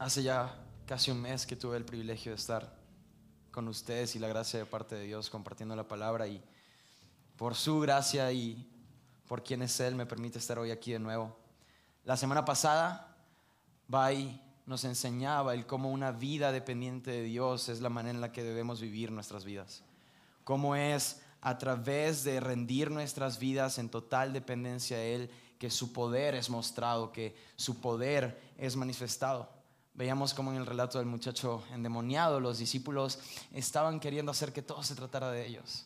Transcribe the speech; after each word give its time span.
Hace 0.00 0.22
ya 0.22 0.56
casi 0.86 1.10
un 1.10 1.20
mes 1.20 1.44
que 1.44 1.56
tuve 1.56 1.76
el 1.76 1.84
privilegio 1.84 2.32
de 2.32 2.36
estar 2.36 2.74
con 3.50 3.68
ustedes 3.68 4.16
y 4.16 4.18
la 4.18 4.28
gracia 4.28 4.58
de 4.58 4.64
parte 4.64 4.94
de 4.94 5.04
Dios 5.04 5.28
compartiendo 5.28 5.76
la 5.76 5.86
palabra 5.86 6.26
y 6.26 6.42
por 7.36 7.54
su 7.54 7.80
gracia 7.80 8.32
y 8.32 8.66
por 9.28 9.44
quien 9.44 9.60
es 9.60 9.78
Él 9.78 9.94
me 9.94 10.06
permite 10.06 10.38
estar 10.38 10.58
hoy 10.58 10.70
aquí 10.70 10.92
de 10.92 11.00
nuevo. 11.00 11.36
La 12.06 12.16
semana 12.16 12.46
pasada, 12.46 13.14
Bai 13.88 14.40
nos 14.64 14.84
enseñaba 14.84 15.52
el 15.52 15.66
cómo 15.66 15.90
una 15.90 16.12
vida 16.12 16.50
dependiente 16.50 17.10
de 17.10 17.22
Dios 17.24 17.68
es 17.68 17.82
la 17.82 17.90
manera 17.90 18.14
en 18.14 18.22
la 18.22 18.32
que 18.32 18.42
debemos 18.42 18.80
vivir 18.80 19.12
nuestras 19.12 19.44
vidas. 19.44 19.82
Cómo 20.44 20.76
es 20.76 21.20
a 21.42 21.58
través 21.58 22.24
de 22.24 22.40
rendir 22.40 22.90
nuestras 22.90 23.38
vidas 23.38 23.76
en 23.76 23.90
total 23.90 24.32
dependencia 24.32 24.96
de 24.96 25.14
Él 25.14 25.30
que 25.58 25.68
su 25.68 25.92
poder 25.92 26.36
es 26.36 26.48
mostrado, 26.48 27.12
que 27.12 27.36
su 27.56 27.82
poder 27.82 28.40
es 28.56 28.76
manifestado. 28.76 29.59
Veíamos 30.00 30.32
como 30.32 30.50
en 30.50 30.56
el 30.56 30.64
relato 30.64 30.96
del 30.96 31.06
muchacho 31.06 31.62
endemoniado, 31.74 32.40
los 32.40 32.56
discípulos 32.56 33.18
estaban 33.52 34.00
queriendo 34.00 34.32
hacer 34.32 34.50
que 34.50 34.62
todo 34.62 34.82
se 34.82 34.94
tratara 34.94 35.30
de 35.30 35.46
ellos 35.46 35.84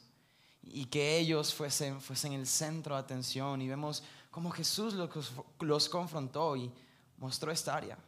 y 0.62 0.84
que 0.84 1.18
ellos 1.18 1.52
fuesen, 1.52 2.00
fuesen 2.00 2.32
el 2.32 2.46
centro 2.46 2.94
de 2.94 3.00
atención. 3.00 3.60
Y 3.60 3.66
vemos 3.66 4.04
cómo 4.30 4.52
Jesús 4.52 4.94
los, 4.94 5.32
los 5.58 5.88
confrontó 5.88 6.54
y 6.54 6.70
mostró 7.18 7.50
esta 7.50 7.74
área. 7.74 7.98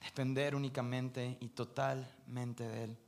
Depender 0.00 0.54
únicamente 0.54 1.36
y 1.38 1.48
totalmente 1.48 2.66
de 2.66 2.84
Él. 2.84 2.98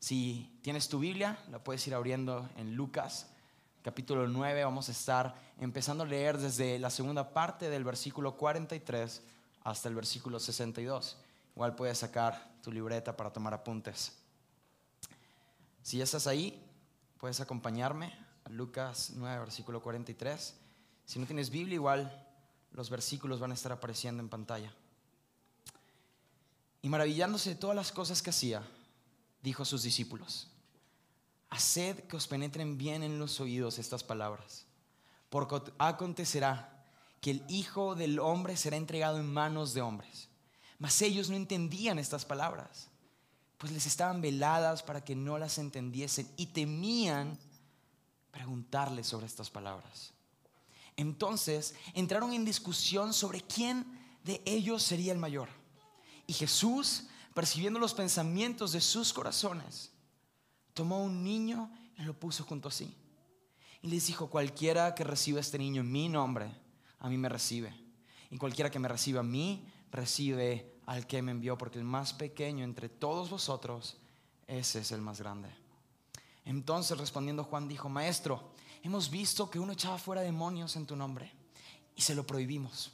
Si 0.00 0.58
tienes 0.60 0.88
tu 0.88 0.98
Biblia, 0.98 1.38
la 1.52 1.62
puedes 1.62 1.86
ir 1.86 1.94
abriendo 1.94 2.50
en 2.56 2.74
Lucas 2.74 3.28
capítulo 3.84 4.26
9. 4.26 4.64
Vamos 4.64 4.88
a 4.88 4.92
estar 4.92 5.36
empezando 5.60 6.02
a 6.02 6.08
leer 6.08 6.36
desde 6.36 6.80
la 6.80 6.90
segunda 6.90 7.32
parte 7.32 7.70
del 7.70 7.84
versículo 7.84 8.36
43 8.36 9.22
hasta 9.66 9.88
el 9.88 9.96
versículo 9.96 10.38
62. 10.38 11.16
Igual 11.56 11.74
puedes 11.74 11.98
sacar 11.98 12.56
tu 12.62 12.70
libreta 12.70 13.16
para 13.16 13.32
tomar 13.32 13.52
apuntes. 13.52 14.12
Si 15.82 16.00
estás 16.00 16.28
ahí, 16.28 16.64
puedes 17.18 17.40
acompañarme 17.40 18.16
a 18.44 18.50
Lucas 18.50 19.10
9, 19.16 19.40
versículo 19.40 19.82
43. 19.82 20.54
Si 21.04 21.18
no 21.18 21.26
tienes 21.26 21.50
Biblia, 21.50 21.74
igual 21.74 22.26
los 22.70 22.90
versículos 22.90 23.40
van 23.40 23.50
a 23.50 23.54
estar 23.54 23.72
apareciendo 23.72 24.22
en 24.22 24.28
pantalla. 24.28 24.72
Y 26.80 26.88
maravillándose 26.88 27.50
de 27.50 27.56
todas 27.56 27.74
las 27.74 27.90
cosas 27.90 28.22
que 28.22 28.30
hacía, 28.30 28.62
dijo 29.42 29.64
a 29.64 29.66
sus 29.66 29.82
discípulos, 29.82 30.48
haced 31.50 32.04
que 32.04 32.16
os 32.16 32.28
penetren 32.28 32.78
bien 32.78 33.02
en 33.02 33.18
los 33.18 33.40
oídos 33.40 33.80
estas 33.80 34.04
palabras, 34.04 34.64
porque 35.28 35.60
acontecerá 35.78 36.75
que 37.26 37.32
el 37.32 37.44
Hijo 37.48 37.96
del 37.96 38.20
Hombre 38.20 38.56
será 38.56 38.76
entregado 38.76 39.18
en 39.18 39.26
manos 39.26 39.74
de 39.74 39.82
hombres. 39.82 40.28
Mas 40.78 41.02
ellos 41.02 41.28
no 41.28 41.34
entendían 41.34 41.98
estas 41.98 42.24
palabras, 42.24 42.86
pues 43.58 43.72
les 43.72 43.84
estaban 43.84 44.20
veladas 44.20 44.84
para 44.84 45.04
que 45.04 45.16
no 45.16 45.36
las 45.36 45.58
entendiesen 45.58 46.30
y 46.36 46.46
temían 46.46 47.36
preguntarles 48.30 49.08
sobre 49.08 49.26
estas 49.26 49.50
palabras. 49.50 50.12
Entonces 50.96 51.74
entraron 51.94 52.32
en 52.32 52.44
discusión 52.44 53.12
sobre 53.12 53.40
quién 53.40 53.84
de 54.22 54.40
ellos 54.44 54.84
sería 54.84 55.10
el 55.10 55.18
mayor. 55.18 55.48
Y 56.28 56.32
Jesús, 56.32 57.08
percibiendo 57.34 57.80
los 57.80 57.92
pensamientos 57.92 58.70
de 58.70 58.80
sus 58.80 59.12
corazones, 59.12 59.90
tomó 60.74 61.02
un 61.02 61.24
niño 61.24 61.76
y 61.98 62.02
lo 62.02 62.14
puso 62.14 62.44
junto 62.44 62.68
a 62.68 62.70
sí. 62.70 62.94
Y 63.82 63.88
les 63.88 64.06
dijo, 64.06 64.30
cualquiera 64.30 64.94
que 64.94 65.02
reciba 65.02 65.40
este 65.40 65.58
niño 65.58 65.80
en 65.80 65.90
mi 65.90 66.08
nombre, 66.08 66.64
a 66.98 67.08
mí 67.08 67.18
me 67.18 67.28
recibe. 67.28 67.74
Y 68.30 68.38
cualquiera 68.38 68.70
que 68.70 68.78
me 68.78 68.88
reciba 68.88 69.20
a 69.20 69.24
mí, 69.24 69.66
recibe 69.90 70.74
al 70.86 71.06
que 71.06 71.22
me 71.22 71.32
envió, 71.32 71.58
porque 71.58 71.78
el 71.78 71.84
más 71.84 72.12
pequeño 72.12 72.64
entre 72.64 72.88
todos 72.88 73.30
vosotros, 73.30 73.96
ese 74.46 74.80
es 74.80 74.92
el 74.92 75.00
más 75.00 75.20
grande. 75.20 75.48
Entonces 76.44 76.96
respondiendo 76.98 77.44
Juan 77.44 77.68
dijo, 77.68 77.88
Maestro, 77.88 78.52
hemos 78.82 79.10
visto 79.10 79.50
que 79.50 79.58
uno 79.58 79.72
echaba 79.72 79.98
fuera 79.98 80.22
demonios 80.22 80.76
en 80.76 80.86
tu 80.86 80.94
nombre 80.94 81.32
y 81.96 82.02
se 82.02 82.14
lo 82.14 82.26
prohibimos, 82.26 82.92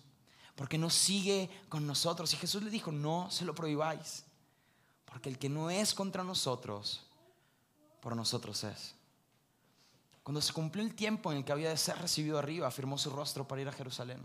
porque 0.55 0.79
no 0.79 0.89
sigue 0.89 1.51
con 1.69 1.87
nosotros. 1.87 2.33
Y 2.33 2.39
Jesús 2.39 2.63
le 2.63 2.71
dijo, 2.71 2.93
no 2.93 3.31
se 3.31 3.45
lo 3.45 3.55
prohibáis, 3.55 4.25
porque 5.05 5.29
el 5.29 5.39
que 5.39 5.51
no 5.51 5.69
es 5.69 5.93
contra 5.93 6.25
nosotros, 6.25 7.07
por 8.01 8.17
nosotros 8.17 8.65
es. 8.65 8.95
Cuando 10.23 10.41
se 10.41 10.53
cumplió 10.53 10.85
el 10.85 10.95
tiempo 10.95 11.33
en 11.33 11.39
el 11.39 11.45
que 11.45 11.53
había 11.53 11.71
de 11.71 11.77
ser 11.77 11.99
recibido 11.99 12.39
arriba, 12.39 12.69
afirmó 12.69 12.97
su 12.97 13.11
rostro 13.11 13.47
para 13.47 13.61
ir 13.63 13.69
a 13.69 13.73
Jerusalén. 13.73 14.25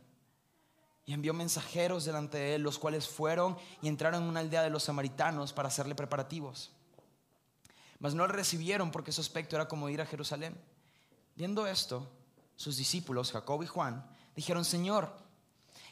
Y 1.05 1.13
envió 1.13 1.33
mensajeros 1.33 2.05
delante 2.05 2.37
de 2.37 2.55
él, 2.55 2.61
los 2.61 2.77
cuales 2.77 3.07
fueron 3.07 3.57
y 3.81 3.87
entraron 3.87 4.23
en 4.23 4.29
una 4.29 4.41
aldea 4.41 4.61
de 4.61 4.69
los 4.69 4.83
samaritanos 4.83 5.53
para 5.53 5.69
hacerle 5.69 5.95
preparativos. 5.95 6.71
Mas 7.99 8.13
no 8.13 8.27
le 8.27 8.33
recibieron 8.33 8.91
porque 8.91 9.11
su 9.11 9.21
aspecto 9.21 9.55
era 9.55 9.67
como 9.67 9.89
ir 9.89 10.01
a 10.01 10.05
Jerusalén. 10.05 10.55
Viendo 11.35 11.65
esto, 11.65 12.11
sus 12.55 12.77
discípulos, 12.77 13.31
Jacob 13.31 13.63
y 13.63 13.67
Juan, 13.67 14.05
dijeron, 14.35 14.65
Señor, 14.65 15.15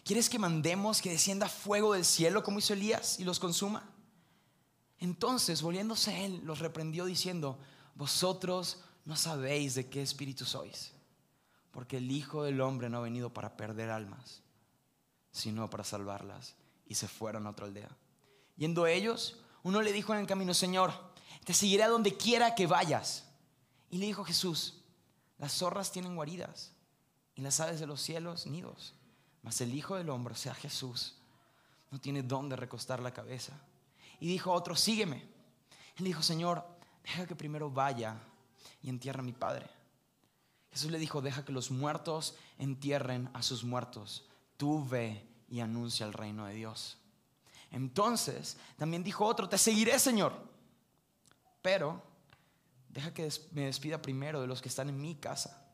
¿quieres 0.03 0.29
que 0.29 0.37
mandemos 0.37 1.01
que 1.01 1.09
descienda 1.09 1.49
fuego 1.49 1.93
del 1.93 2.05
cielo 2.05 2.43
como 2.43 2.59
hizo 2.59 2.73
Elías 2.73 3.19
y 3.19 3.23
los 3.23 3.39
consuma? 3.39 3.89
Entonces, 4.99 5.61
volviéndose 5.61 6.25
él, 6.25 6.41
los 6.43 6.59
reprendió 6.59 7.05
diciendo, 7.05 7.57
vosotros 7.95 8.83
no 9.05 9.15
sabéis 9.15 9.75
de 9.75 9.87
qué 9.87 10.01
espíritu 10.01 10.45
sois, 10.45 10.91
porque 11.71 11.97
el 11.97 12.11
Hijo 12.11 12.43
del 12.43 12.59
Hombre 12.59 12.89
no 12.89 12.97
ha 12.97 13.01
venido 13.01 13.31
para 13.31 13.55
perder 13.55 13.91
almas, 13.91 14.41
sino 15.31 15.69
para 15.69 15.83
salvarlas. 15.83 16.55
Y 16.87 16.95
se 16.95 17.07
fueron 17.07 17.45
a 17.45 17.51
otra 17.51 17.65
aldea. 17.65 17.89
Yendo 18.57 18.87
ellos, 18.87 19.37
uno 19.63 19.81
le 19.81 19.91
dijo 19.91 20.13
en 20.13 20.19
el 20.19 20.27
camino, 20.27 20.53
Señor, 20.53 20.91
te 21.43 21.53
seguiré 21.53 21.83
a 21.83 21.89
donde 21.89 22.15
quiera 22.15 22.55
que 22.55 22.67
vayas. 22.67 23.25
Y 23.89 23.97
le 23.97 24.07
dijo 24.07 24.23
Jesús, 24.23 24.81
las 25.37 25.53
zorras 25.53 25.91
tienen 25.91 26.15
guaridas 26.15 26.71
y 27.35 27.41
las 27.41 27.59
aves 27.59 27.79
de 27.79 27.87
los 27.87 28.01
cielos 28.01 28.47
nidos, 28.47 28.93
mas 29.43 29.61
el 29.61 29.73
Hijo 29.73 29.95
del 29.95 30.09
Hombre, 30.09 30.33
o 30.33 30.37
sea 30.37 30.55
Jesús, 30.55 31.15
no 31.91 31.99
tiene 31.99 32.23
dónde 32.23 32.55
recostar 32.55 33.01
la 33.01 33.13
cabeza. 33.13 33.53
Y 34.19 34.27
dijo 34.27 34.51
otro, 34.51 34.75
sígueme. 34.75 35.27
Él 35.97 36.05
dijo, 36.05 36.23
Señor, 36.23 36.65
deja 37.03 37.27
que 37.27 37.35
primero 37.35 37.69
vaya 37.69 38.19
y 38.85 38.89
entierra 38.89 39.21
a 39.21 39.23
mi 39.23 39.33
padre. 39.33 39.67
Jesús 40.69 40.91
le 40.91 40.99
dijo, 40.99 41.19
deja 41.19 41.43
que 41.43 41.51
los 41.51 41.71
muertos 41.71 42.35
entierren 42.59 43.31
a 43.33 43.41
sus 43.41 43.63
muertos. 43.63 44.27
Tú 44.57 44.85
ve 44.85 45.27
y 45.49 45.61
anuncia 45.61 46.05
el 46.05 46.13
reino 46.13 46.45
de 46.45 46.53
Dios. 46.53 46.99
Entonces, 47.71 48.57
también 48.77 49.03
dijo 49.03 49.25
otro, 49.25 49.49
te 49.49 49.57
seguiré, 49.57 49.97
Señor. 49.97 50.33
Pero, 51.63 52.03
deja 52.89 53.11
que 53.11 53.27
me 53.53 53.65
despida 53.65 54.03
primero 54.03 54.39
de 54.39 54.45
los 54.45 54.61
que 54.61 54.69
están 54.69 54.89
en 54.89 55.01
mi 55.01 55.15
casa. 55.15 55.65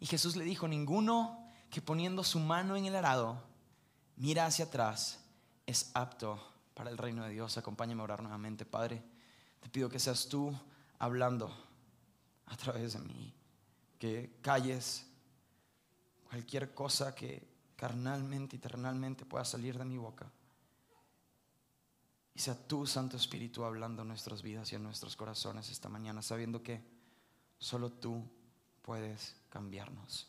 Y 0.00 0.06
Jesús 0.06 0.34
le 0.34 0.42
dijo, 0.42 0.66
ninguno 0.66 1.46
que 1.70 1.80
poniendo 1.80 2.24
su 2.24 2.40
mano 2.40 2.76
en 2.76 2.86
el 2.86 2.96
arado 2.96 3.40
mira 4.16 4.46
hacia 4.46 4.64
atrás 4.64 5.20
es 5.66 5.92
apto 5.94 6.44
para 6.74 6.90
el 6.90 6.98
reino 6.98 7.22
de 7.22 7.30
Dios. 7.30 7.58
Acompáñame 7.58 8.00
a 8.00 8.04
orar 8.04 8.22
nuevamente, 8.22 8.64
Padre. 8.64 9.04
Te 9.60 9.68
pido 9.68 9.88
que 9.88 10.00
seas 10.00 10.26
tú 10.28 10.52
hablando 11.00 11.50
a 12.46 12.56
través 12.56 12.92
de 12.92 13.00
mí. 13.00 13.34
Que 13.98 14.38
calles 14.40 15.06
cualquier 16.28 16.72
cosa 16.72 17.14
que 17.14 17.46
carnalmente 17.76 18.56
y 18.56 18.58
pueda 19.24 19.44
salir 19.44 19.76
de 19.76 19.84
mi 19.84 19.96
boca. 19.96 20.30
Y 22.34 22.38
sea 22.38 22.54
tu 22.54 22.86
Santo 22.86 23.16
Espíritu 23.16 23.64
hablando 23.64 24.02
en 24.02 24.08
nuestras 24.08 24.40
vidas 24.40 24.72
y 24.72 24.76
en 24.76 24.84
nuestros 24.84 25.16
corazones 25.16 25.68
esta 25.68 25.88
mañana, 25.88 26.22
sabiendo 26.22 26.62
que 26.62 26.82
solo 27.58 27.90
tú 27.90 28.22
puedes 28.82 29.34
cambiarnos. 29.48 30.28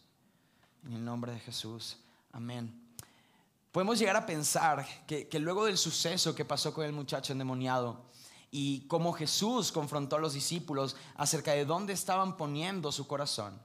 En 0.85 0.93
el 0.93 1.05
nombre 1.05 1.33
de 1.33 1.39
Jesús, 1.39 1.97
amén. 2.31 2.95
Podemos 3.71 3.99
llegar 3.99 4.15
a 4.15 4.25
pensar 4.25 4.85
que, 5.05 5.27
que 5.27 5.39
luego 5.39 5.65
del 5.65 5.77
suceso 5.77 6.33
que 6.35 6.43
pasó 6.43 6.73
con 6.73 6.85
el 6.85 6.91
muchacho 6.91 7.33
endemoniado, 7.33 8.09
y 8.51 8.85
cómo 8.87 9.13
Jesús 9.13 9.71
confrontó 9.71 10.17
a 10.17 10.19
los 10.19 10.33
discípulos 10.33 10.97
acerca 11.15 11.53
de 11.53 11.65
dónde 11.65 11.93
estaban 11.93 12.35
poniendo 12.35 12.91
su 12.91 13.07
corazón, 13.07 13.59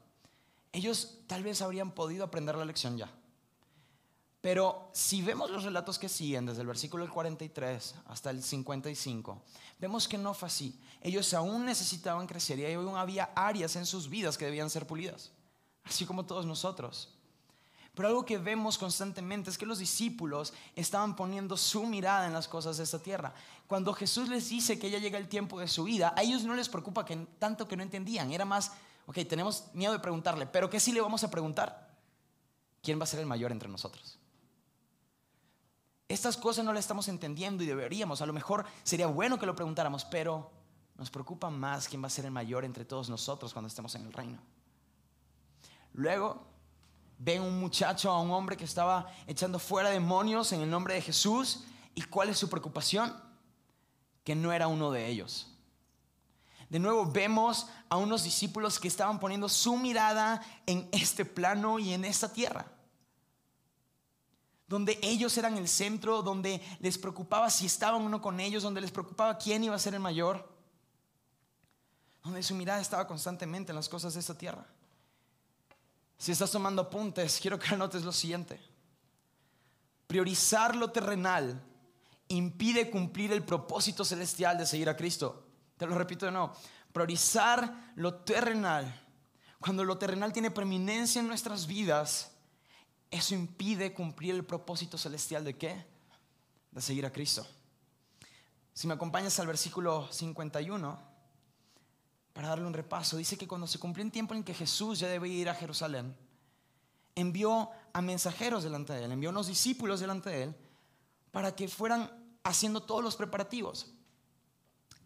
ellos 0.73 1.19
tal 1.27 1.43
vez 1.43 1.61
habrían 1.61 1.91
podido 1.91 2.25
aprender 2.25 2.55
la 2.55 2.65
lección 2.65 2.97
ya. 2.97 3.11
Pero 4.41 4.91
si 4.93 5.23
vemos 5.23 5.51
los 5.51 5.65
relatos 5.65 5.99
que 5.99 6.09
siguen, 6.09 6.47
desde 6.47 6.61
el 6.61 6.69
versículo 6.69 7.11
43 7.11 7.95
hasta 8.07 8.31
el 8.31 8.45
55, 8.45 9.43
vemos 9.81 10.07
que 10.07 10.19
no 10.19 10.35
fue 10.35 10.47
así. 10.47 10.81
Ellos 11.01 11.35
aún 11.35 11.65
necesitaban 11.65 12.29
crecer 12.29 12.61
y 12.61 12.73
aún 12.73 12.97
había 12.97 13.31
áreas 13.35 13.75
en 13.75 13.87
sus 13.87 14.09
vidas 14.09 14.39
que 14.39 14.45
debían 14.45 14.71
ser 14.71 14.87
pulidas, 14.87 15.33
así 15.83 16.07
como 16.07 16.27
todos 16.27 16.47
nosotros. 16.47 17.16
Pero 17.97 18.09
algo 18.09 18.27
que 18.27 18.37
vemos 18.37 18.77
constantemente 18.77 19.49
es 19.49 19.57
que 19.57 19.65
los 19.65 19.79
discípulos 19.79 20.53
estaban 20.75 21.17
poniendo 21.17 21.57
su 21.57 21.87
mirada 21.87 22.27
en 22.27 22.35
las 22.35 22.47
cosas 22.47 22.77
de 22.77 22.85
esta 22.85 22.99
tierra. 22.99 23.33
Cuando 23.67 23.95
Jesús 23.95 24.29
les 24.29 24.51
dice 24.51 24.79
que 24.79 24.91
ya 24.91 24.99
llega 24.99 25.17
el 25.19 25.29
tiempo 25.29 25.59
de 25.59 25.67
su 25.67 25.85
vida, 25.85 26.13
a 26.15 26.23
ellos 26.23 26.45
no 26.45 26.55
les 26.55 26.69
preocupa 26.69 27.07
que, 27.07 27.17
tanto 27.39 27.67
que 27.67 27.75
no 27.75 27.83
entendían. 27.83 28.31
Era 28.31 28.45
más, 28.45 28.73
ok, 29.07 29.21
tenemos 29.27 29.65
miedo 29.73 29.95
de 29.95 29.99
preguntarle, 29.99 30.47
pero 30.47 30.69
¿qué 30.69 30.79
sí 30.79 30.93
le 30.93 31.01
vamos 31.01 31.25
a 31.25 31.31
preguntar? 31.31 31.89
¿Quién 32.83 33.01
va 33.01 33.05
a 33.05 33.07
ser 33.07 33.21
el 33.21 33.27
mayor 33.27 33.51
entre 33.51 33.71
nosotros? 33.71 34.19
Estas 36.07 36.37
cosas 36.37 36.67
no 36.67 36.75
las 36.75 36.85
estamos 36.85 37.09
entendiendo 37.09 37.65
y 37.65 37.67
deberíamos. 37.67 38.21
A 38.21 38.27
lo 38.27 38.35
mejor 38.35 38.67
sería 38.83 39.07
bueno 39.07 39.39
que 39.39 39.47
lo 39.47 39.57
preguntáramos, 39.57 40.05
pero 40.05 40.51
nos 40.97 41.11
preocupa 41.11 41.49
más 41.49 41.89
quién 41.89 42.03
va 42.03 42.09
a 42.09 42.11
ser 42.11 42.27
el 42.27 42.31
mayor 42.31 42.67
entre 42.67 42.85
todos 42.85 43.09
nosotros 43.09 43.55
cuando 43.55 43.69
estemos 43.69 43.95
en 43.95 44.05
el 44.05 44.13
reino. 44.13 44.39
Luego 45.95 46.56
ven 47.19 47.43
un 47.43 47.59
muchacho, 47.59 48.11
a 48.11 48.21
un 48.21 48.31
hombre 48.31 48.57
que 48.57 48.65
estaba 48.65 49.07
echando 49.27 49.59
fuera 49.59 49.91
demonios 49.91 50.53
en 50.53 50.61
el 50.61 50.71
nombre 50.71 50.95
de 50.95 51.03
Jesús. 51.03 51.65
¿Y 51.95 52.03
cuál 52.03 52.29
es 52.29 52.39
su 52.39 52.49
preocupación? 52.49 53.15
Que 54.25 54.35
no 54.35 54.53
era 54.53 54.69
uno 54.69 54.91
de 54.91 55.07
ellos. 55.09 55.53
De 56.69 56.79
nuevo 56.79 57.07
vemos 57.07 57.69
a 57.89 57.97
unos 57.97 58.25
discípulos 58.25 58.81
que 58.81 58.89
estaban 58.89 59.21
poniendo 59.21 59.49
su 59.49 59.77
mirada 59.77 60.43
en 60.67 60.89
este 60.93 61.25
plano 61.25 61.79
y 61.79 61.93
en 61.93 62.05
esta 62.05 62.33
tierra. 62.33 62.67
Donde 64.67 64.99
ellos 65.01 65.39
eran 65.39 65.57
el 65.59 65.69
centro, 65.69 66.23
donde 66.23 66.61
les 66.81 66.99
preocupaba 66.99 67.51
si 67.51 67.67
estaban 67.67 68.03
uno 68.03 68.21
con 68.21 68.41
ellos, 68.41 68.65
donde 68.65 68.81
les 68.81 68.91
preocupaba 68.91 69.39
quién 69.39 69.63
iba 69.63 69.77
a 69.77 69.79
ser 69.79 69.95
el 69.95 70.01
mayor. 70.01 70.53
Donde 72.25 72.43
su 72.43 72.57
mirada 72.57 72.81
estaba 72.81 73.07
constantemente 73.07 73.71
en 73.71 73.77
las 73.77 73.89
cosas 73.89 74.15
de 74.15 74.21
esta 74.21 74.37
tierra. 74.37 74.67
Si 76.19 76.33
estás 76.33 76.51
tomando 76.51 76.83
apuntes, 76.83 77.39
quiero 77.43 77.59
que 77.59 77.75
anotes 77.75 78.05
lo 78.05 78.13
siguiente. 78.13 78.61
Priorizar 80.07 80.77
lo 80.77 80.91
terrenal 80.91 81.61
impide 82.29 82.91
cumplir 82.91 83.33
el 83.33 83.45
propósito 83.45 84.05
celestial 84.05 84.59
de 84.59 84.67
seguir 84.67 84.89
a 84.89 84.97
Cristo. 84.97 85.47
Te 85.77 85.87
lo 85.87 85.97
repito 85.97 86.27
de 86.27 86.33
nuevo. 86.33 86.53
Priorizar 86.93 87.93
lo 87.97 88.15
terrenal. 88.15 89.03
Cuando 89.61 89.85
lo 89.85 89.99
terrenal 89.99 90.33
tiene 90.33 90.51
preeminencia 90.51 91.21
en 91.21 91.29
nuestras 91.29 91.67
vidas, 91.67 92.33
eso 93.11 93.35
impide 93.35 93.93
cumplir 93.93 94.35
el 94.35 94.45
propósito 94.45 94.97
celestial 94.97 95.45
de 95.45 95.57
qué? 95.57 95.87
De 96.71 96.81
seguir 96.81 97.07
a 97.07 97.13
Cristo. 97.13 97.47
Si 98.73 98.87
me 98.87 98.95
acompañas 98.95 99.39
al 99.41 99.47
versículo 99.47 100.09
51, 100.11 101.16
para 102.37 102.49
darle 102.49 102.67
un 102.67 102.75
repaso, 102.75 103.17
dice 103.17 103.39
que 103.39 103.49
cuando 103.49 103.67
se 103.67 103.79
cumplió 103.79 104.05
un 104.05 104.11
tiempo 104.11 104.35
en 104.35 104.45
que 104.45 104.53
Jesús 104.53 104.99
ya 104.99 105.09
debía 105.09 105.33
ir 105.33 105.49
a 105.49 105.55
Jerusalén, 105.55 106.15
envió 107.15 107.71
a 107.95 108.03
mensajeros 108.03 108.63
delante 108.63 108.93
de 108.93 109.05
él, 109.05 109.13
envió 109.13 109.31
a 109.31 109.33
unos 109.33 109.47
discípulos 109.47 110.01
delante 110.01 110.29
de 110.29 110.43
él, 110.43 110.57
para 111.31 111.57
que 111.57 111.67
fueran 111.67 112.11
haciendo 112.45 112.83
todos 112.83 113.03
los 113.03 113.17
preparativos. 113.17 113.91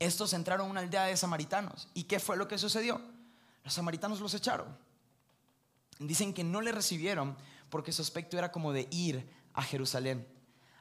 Estos 0.01 0.33
entraron 0.33 0.67
a 0.67 0.71
una 0.71 0.81
aldea 0.81 1.05
de 1.05 1.17
samaritanos. 1.17 1.87
¿Y 1.95 2.03
qué 2.03 2.19
fue 2.19 2.37
lo 2.37 2.49
que 2.49 2.59
sucedió? 2.59 3.01
Los 3.63 3.75
samaritanos 3.75 4.19
los 4.19 4.35
echaron. 4.35 4.77
Dicen 6.01 6.35
que 6.35 6.43
no 6.43 6.61
le 6.61 6.73
recibieron 6.73 7.37
porque 7.69 7.93
su 7.93 8.03
aspecto 8.03 8.39
era 8.39 8.51
como 8.51 8.73
de 8.73 8.89
ir 8.91 9.31
a 9.55 9.63
Jerusalén. 9.63 10.27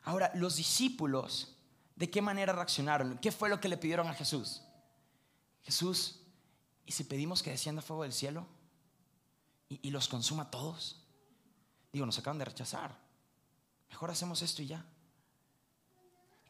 Ahora, 0.01 0.31
los 0.33 0.55
discípulos, 0.55 1.55
¿de 1.95 2.09
qué 2.09 2.23
manera 2.23 2.53
reaccionaron? 2.53 3.19
¿Qué 3.19 3.31
fue 3.31 3.49
lo 3.49 3.59
que 3.59 3.69
le 3.69 3.77
pidieron 3.77 4.07
a 4.07 4.15
Jesús? 4.15 4.63
Jesús, 5.61 6.19
¿y 6.89 6.91
si 6.91 7.03
pedimos 7.03 7.43
que 7.43 7.51
descienda 7.51 7.83
fuego 7.83 8.01
del 8.01 8.11
cielo 8.11 8.47
y, 9.69 9.91
los 9.91 10.07
consuma 10.07 10.41
a 10.41 10.49
todos? 10.49 11.05
Digo, 11.93 12.03
nos 12.03 12.17
acaban 12.17 12.39
de 12.39 12.45
rechazar. 12.45 12.97
Mejor 13.91 14.09
hacemos 14.09 14.41
esto 14.41 14.63
y 14.63 14.67
ya. 14.69 14.83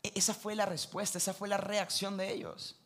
E, 0.01 0.13
esa 0.15 0.33
fue 0.33 0.55
la 0.55 0.65
respuesta, 0.65 1.17
esa 1.17 1.33
fue 1.33 1.49
la 1.49 1.57
reacción 1.57 2.15
de 2.15 2.31
ellos. 2.31 2.77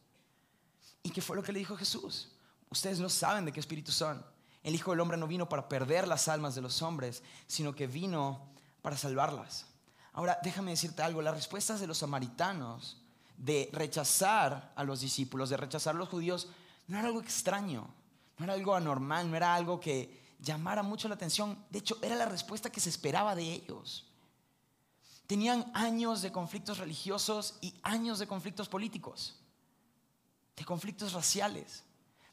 ¿Y 1.03 1.11
qué 1.11 1.21
fue 1.21 1.35
lo 1.35 1.43
que 1.43 1.53
le 1.53 1.59
dijo 1.59 1.77
Jesús? 1.77 2.31
Ustedes 2.71 2.99
no 2.99 3.07
saben 3.07 3.45
de 3.45 3.51
qué 3.51 3.59
espíritu 3.59 3.91
son. 3.91 4.25
El 4.63 4.73
Hijo 4.73 4.89
del 4.89 5.01
Hombre 5.01 5.17
no 5.17 5.27
vino 5.27 5.47
para 5.47 5.69
perder 5.69 6.07
las 6.07 6.27
almas 6.29 6.55
de 6.55 6.61
los 6.61 6.81
hombres, 6.81 7.21
sino 7.45 7.75
que 7.75 7.85
vino 7.85 8.49
para 8.81 8.97
salvarlas. 8.97 9.67
Ahora, 10.13 10.39
déjame 10.41 10.71
decirte 10.71 11.03
algo, 11.03 11.21
las 11.21 11.35
respuestas 11.35 11.79
de 11.79 11.85
los 11.85 11.99
samaritanos 11.99 12.99
de 13.37 13.69
rechazar 13.73 14.73
a 14.75 14.83
los 14.83 15.01
discípulos, 15.01 15.51
de 15.51 15.57
rechazar 15.57 15.93
a 15.93 15.99
los 15.99 16.09
judíos, 16.09 16.49
no 16.87 16.97
era 16.97 17.07
algo 17.07 17.21
extraño, 17.21 17.87
no 18.37 18.45
era 18.45 18.53
algo 18.53 18.75
anormal, 18.75 19.29
no 19.29 19.37
era 19.37 19.55
algo 19.55 19.79
que 19.79 20.35
llamara 20.39 20.83
mucho 20.83 21.07
la 21.07 21.15
atención. 21.15 21.57
De 21.69 21.79
hecho, 21.79 21.97
era 22.01 22.15
la 22.15 22.25
respuesta 22.25 22.71
que 22.71 22.81
se 22.81 22.89
esperaba 22.89 23.35
de 23.35 23.43
ellos. 23.43 24.09
Tenían 25.27 25.71
años 25.73 26.21
de 26.21 26.31
conflictos 26.31 26.77
religiosos 26.77 27.57
y 27.61 27.73
años 27.81 28.19
de 28.19 28.27
conflictos 28.27 28.67
políticos, 28.67 29.39
de 30.55 30.65
conflictos 30.65 31.13
raciales. 31.13 31.83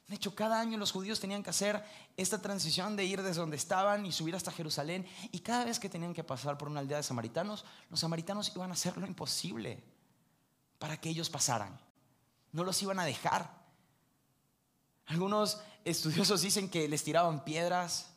De 0.08 0.16
hecho, 0.16 0.34
cada 0.34 0.60
año 0.60 0.76
los 0.76 0.90
judíos 0.90 1.20
tenían 1.20 1.44
que 1.44 1.50
hacer 1.50 1.84
esta 2.16 2.42
transición 2.42 2.96
de 2.96 3.04
ir 3.04 3.22
desde 3.22 3.40
donde 3.40 3.56
estaban 3.56 4.04
y 4.04 4.10
subir 4.10 4.34
hasta 4.34 4.50
Jerusalén. 4.50 5.06
Y 5.30 5.38
cada 5.38 5.64
vez 5.64 5.78
que 5.78 5.88
tenían 5.88 6.12
que 6.12 6.24
pasar 6.24 6.58
por 6.58 6.68
una 6.68 6.80
aldea 6.80 6.96
de 6.96 7.04
samaritanos, 7.04 7.64
los 7.88 8.00
samaritanos 8.00 8.50
iban 8.56 8.70
a 8.70 8.72
hacer 8.72 8.96
lo 8.96 9.06
imposible 9.06 9.84
para 10.80 11.00
que 11.00 11.10
ellos 11.10 11.30
pasaran. 11.30 11.78
No 12.50 12.64
los 12.64 12.82
iban 12.82 12.98
a 12.98 13.04
dejar. 13.04 13.59
Algunos 15.10 15.60
estudiosos 15.84 16.40
dicen 16.40 16.70
que 16.70 16.88
les 16.88 17.02
tiraban 17.02 17.42
piedras 17.42 18.12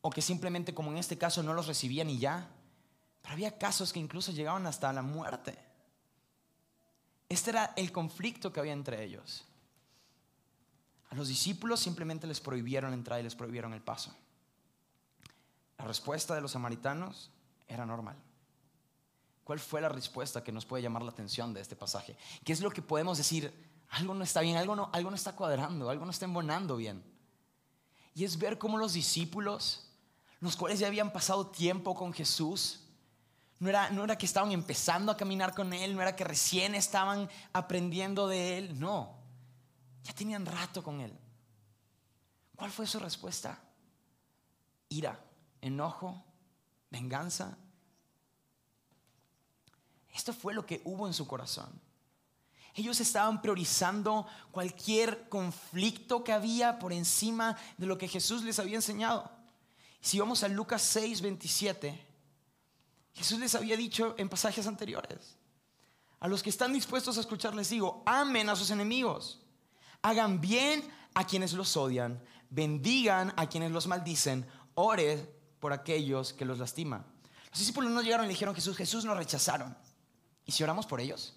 o 0.00 0.08
que 0.08 0.22
simplemente, 0.22 0.72
como 0.72 0.90
en 0.90 0.96
este 0.96 1.18
caso, 1.18 1.42
no 1.42 1.52
los 1.52 1.66
recibían 1.66 2.08
y 2.08 2.18
ya. 2.18 2.48
Pero 3.20 3.34
había 3.34 3.58
casos 3.58 3.92
que 3.92 4.00
incluso 4.00 4.32
llegaban 4.32 4.66
hasta 4.66 4.90
la 4.94 5.02
muerte. 5.02 5.58
Este 7.28 7.50
era 7.50 7.74
el 7.76 7.92
conflicto 7.92 8.54
que 8.54 8.60
había 8.60 8.72
entre 8.72 9.04
ellos. 9.04 9.44
A 11.10 11.14
los 11.14 11.28
discípulos 11.28 11.80
simplemente 11.80 12.26
les 12.26 12.40
prohibieron 12.40 12.94
entrar 12.94 13.20
y 13.20 13.22
les 13.22 13.34
prohibieron 13.34 13.74
el 13.74 13.82
paso. 13.82 14.14
La 15.76 15.84
respuesta 15.84 16.34
de 16.34 16.40
los 16.40 16.52
samaritanos 16.52 17.30
era 17.68 17.84
normal. 17.84 18.16
¿Cuál 19.44 19.60
fue 19.60 19.82
la 19.82 19.90
respuesta 19.90 20.42
que 20.42 20.52
nos 20.52 20.64
puede 20.64 20.82
llamar 20.82 21.02
la 21.02 21.10
atención 21.10 21.52
de 21.52 21.60
este 21.60 21.76
pasaje? 21.76 22.16
¿Qué 22.44 22.54
es 22.54 22.62
lo 22.62 22.70
que 22.70 22.80
podemos 22.80 23.18
decir? 23.18 23.73
Algo 23.94 24.12
no 24.12 24.24
está 24.24 24.40
bien, 24.40 24.56
algo 24.56 24.74
no, 24.74 24.90
algo 24.92 25.10
no 25.10 25.14
está 25.14 25.36
cuadrando, 25.36 25.88
algo 25.88 26.04
no 26.04 26.10
está 26.10 26.24
embonando 26.24 26.76
bien. 26.76 27.00
Y 28.12 28.24
es 28.24 28.36
ver 28.38 28.58
cómo 28.58 28.76
los 28.76 28.92
discípulos, 28.92 29.88
los 30.40 30.56
cuales 30.56 30.80
ya 30.80 30.88
habían 30.88 31.12
pasado 31.12 31.46
tiempo 31.46 31.94
con 31.94 32.12
Jesús, 32.12 32.80
no 33.60 33.68
era, 33.68 33.90
no 33.90 34.02
era 34.02 34.18
que 34.18 34.26
estaban 34.26 34.50
empezando 34.50 35.12
a 35.12 35.16
caminar 35.16 35.54
con 35.54 35.72
Él, 35.72 35.94
no 35.94 36.02
era 36.02 36.16
que 36.16 36.24
recién 36.24 36.74
estaban 36.74 37.30
aprendiendo 37.52 38.26
de 38.26 38.58
Él, 38.58 38.80
no. 38.80 39.14
Ya 40.02 40.12
tenían 40.12 40.44
rato 40.44 40.82
con 40.82 41.00
Él. 41.00 41.16
¿Cuál 42.56 42.72
fue 42.72 42.88
su 42.88 42.98
respuesta? 42.98 43.60
Ira, 44.88 45.24
enojo, 45.60 46.20
venganza. 46.90 47.56
Esto 50.12 50.32
fue 50.32 50.52
lo 50.52 50.66
que 50.66 50.82
hubo 50.84 51.06
en 51.06 51.14
su 51.14 51.28
corazón. 51.28 51.80
Ellos 52.74 53.00
estaban 53.00 53.40
priorizando 53.40 54.26
cualquier 54.50 55.28
conflicto 55.28 56.24
que 56.24 56.32
había 56.32 56.78
por 56.78 56.92
encima 56.92 57.56
de 57.78 57.86
lo 57.86 57.96
que 57.96 58.08
Jesús 58.08 58.42
les 58.42 58.58
había 58.58 58.76
enseñado. 58.76 59.30
Si 60.00 60.18
vamos 60.18 60.42
a 60.42 60.48
Lucas 60.48 60.82
6, 60.82 61.22
27, 61.22 62.06
Jesús 63.14 63.38
les 63.38 63.54
había 63.54 63.76
dicho 63.76 64.14
en 64.18 64.28
pasajes 64.28 64.66
anteriores, 64.66 65.36
a 66.18 66.26
los 66.26 66.42
que 66.42 66.50
están 66.50 66.72
dispuestos 66.72 67.16
a 67.16 67.20
escuchar 67.20 67.54
les 67.54 67.70
digo, 67.70 68.02
amen 68.06 68.48
a 68.48 68.56
sus 68.56 68.70
enemigos, 68.70 69.40
hagan 70.02 70.40
bien 70.40 70.82
a 71.14 71.24
quienes 71.26 71.52
los 71.52 71.76
odian, 71.76 72.20
bendigan 72.50 73.32
a 73.36 73.48
quienes 73.48 73.70
los 73.70 73.86
maldicen, 73.86 74.46
ore 74.74 75.32
por 75.60 75.72
aquellos 75.72 76.32
que 76.32 76.44
los 76.44 76.58
lastiman. 76.58 77.06
Los 77.50 77.60
discípulos 77.60 77.92
no 77.92 78.02
llegaron 78.02 78.26
y 78.26 78.30
dijeron 78.30 78.54
Jesús, 78.54 78.76
Jesús 78.76 79.04
nos 79.04 79.16
rechazaron. 79.16 79.76
¿Y 80.44 80.52
si 80.52 80.64
oramos 80.64 80.86
por 80.86 81.00
ellos? 81.00 81.34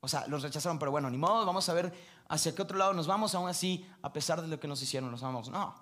O 0.00 0.08
sea, 0.08 0.26
los 0.26 0.42
rechazaron, 0.42 0.78
pero 0.78 0.90
bueno, 0.90 1.10
ni 1.10 1.18
modo, 1.18 1.44
vamos 1.44 1.68
a 1.68 1.74
ver 1.74 1.92
hacia 2.28 2.54
qué 2.54 2.62
otro 2.62 2.78
lado 2.78 2.92
nos 2.92 3.06
vamos, 3.06 3.34
aún 3.34 3.48
así, 3.48 3.88
a 4.02 4.12
pesar 4.12 4.40
de 4.42 4.48
lo 4.48 4.60
que 4.60 4.68
nos 4.68 4.80
hicieron, 4.82 5.10
nos 5.10 5.22
vamos. 5.22 5.48
No, 5.48 5.74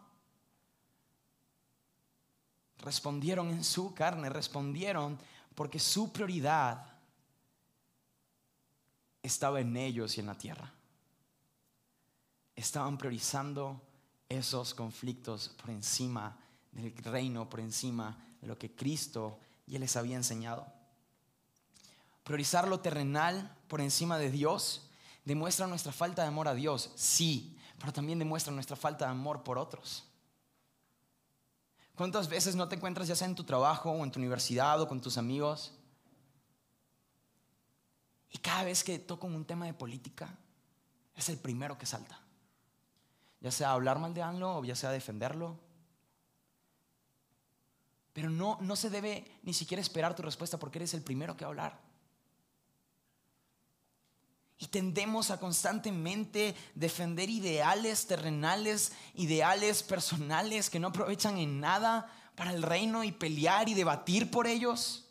respondieron 2.78 3.48
en 3.50 3.64
su 3.64 3.94
carne, 3.94 4.28
respondieron 4.28 5.18
porque 5.54 5.78
su 5.78 6.12
prioridad 6.12 6.86
estaba 9.22 9.60
en 9.60 9.76
ellos 9.76 10.16
y 10.16 10.20
en 10.20 10.26
la 10.26 10.34
tierra. 10.36 10.72
Estaban 12.54 12.98
priorizando 12.98 13.80
esos 14.28 14.74
conflictos 14.74 15.48
por 15.48 15.70
encima 15.70 16.36
del 16.72 16.94
reino, 16.98 17.48
por 17.48 17.60
encima 17.60 18.16
de 18.40 18.46
lo 18.46 18.58
que 18.58 18.74
Cristo 18.74 19.38
ya 19.66 19.78
les 19.78 19.96
había 19.96 20.16
enseñado. 20.16 20.66
Priorizar 22.24 22.66
lo 22.66 22.80
terrenal 22.80 23.54
por 23.68 23.80
encima 23.80 24.18
de 24.18 24.30
Dios 24.30 24.88
demuestra 25.24 25.66
nuestra 25.66 25.92
falta 25.92 26.22
de 26.22 26.28
amor 26.28 26.48
a 26.48 26.54
Dios, 26.54 26.90
sí, 26.96 27.56
pero 27.78 27.92
también 27.92 28.18
demuestra 28.18 28.52
nuestra 28.52 28.76
falta 28.76 29.04
de 29.04 29.12
amor 29.12 29.44
por 29.44 29.58
otros. 29.58 30.04
¿Cuántas 31.94 32.28
veces 32.28 32.56
no 32.56 32.66
te 32.66 32.74
encuentras 32.74 33.06
ya 33.06 33.14
sea 33.14 33.28
en 33.28 33.34
tu 33.34 33.44
trabajo 33.44 33.90
o 33.90 34.02
en 34.02 34.10
tu 34.10 34.18
universidad 34.18 34.80
o 34.80 34.88
con 34.88 35.00
tus 35.00 35.16
amigos? 35.16 35.72
Y 38.30 38.38
cada 38.38 38.64
vez 38.64 38.82
que 38.82 38.98
toco 38.98 39.28
un 39.28 39.44
tema 39.44 39.66
de 39.66 39.74
política, 39.74 40.36
es 41.14 41.28
el 41.28 41.38
primero 41.38 41.78
que 41.78 41.86
salta. 41.86 42.18
Ya 43.40 43.52
sea 43.52 43.72
hablar 43.72 43.98
mal 43.98 44.12
de 44.12 44.22
algo 44.22 44.56
o 44.56 44.64
ya 44.64 44.74
sea 44.74 44.90
defenderlo. 44.90 45.60
Pero 48.12 48.28
Pero 48.28 48.30
no, 48.30 48.58
no 48.60 48.74
se 48.74 48.90
debe 48.90 49.40
ni 49.42 49.52
siquiera 49.52 49.80
esperar 49.80 50.16
tu 50.16 50.22
respuesta 50.22 50.58
porque 50.58 50.78
eres 50.78 50.94
el 50.94 51.02
primero 51.02 51.36
que 51.36 51.44
va 51.44 51.48
a 51.48 51.52
hablar. 51.52 51.83
Y 54.58 54.66
tendemos 54.68 55.30
a 55.30 55.40
constantemente 55.40 56.54
defender 56.74 57.28
ideales 57.28 58.06
terrenales, 58.06 58.92
ideales 59.14 59.82
personales 59.82 60.70
que 60.70 60.78
no 60.78 60.88
aprovechan 60.88 61.38
en 61.38 61.60
nada 61.60 62.10
para 62.36 62.52
el 62.52 62.62
reino 62.62 63.04
y 63.04 63.12
pelear 63.12 63.68
y 63.68 63.74
debatir 63.74 64.30
por 64.30 64.46
ellos. 64.46 65.08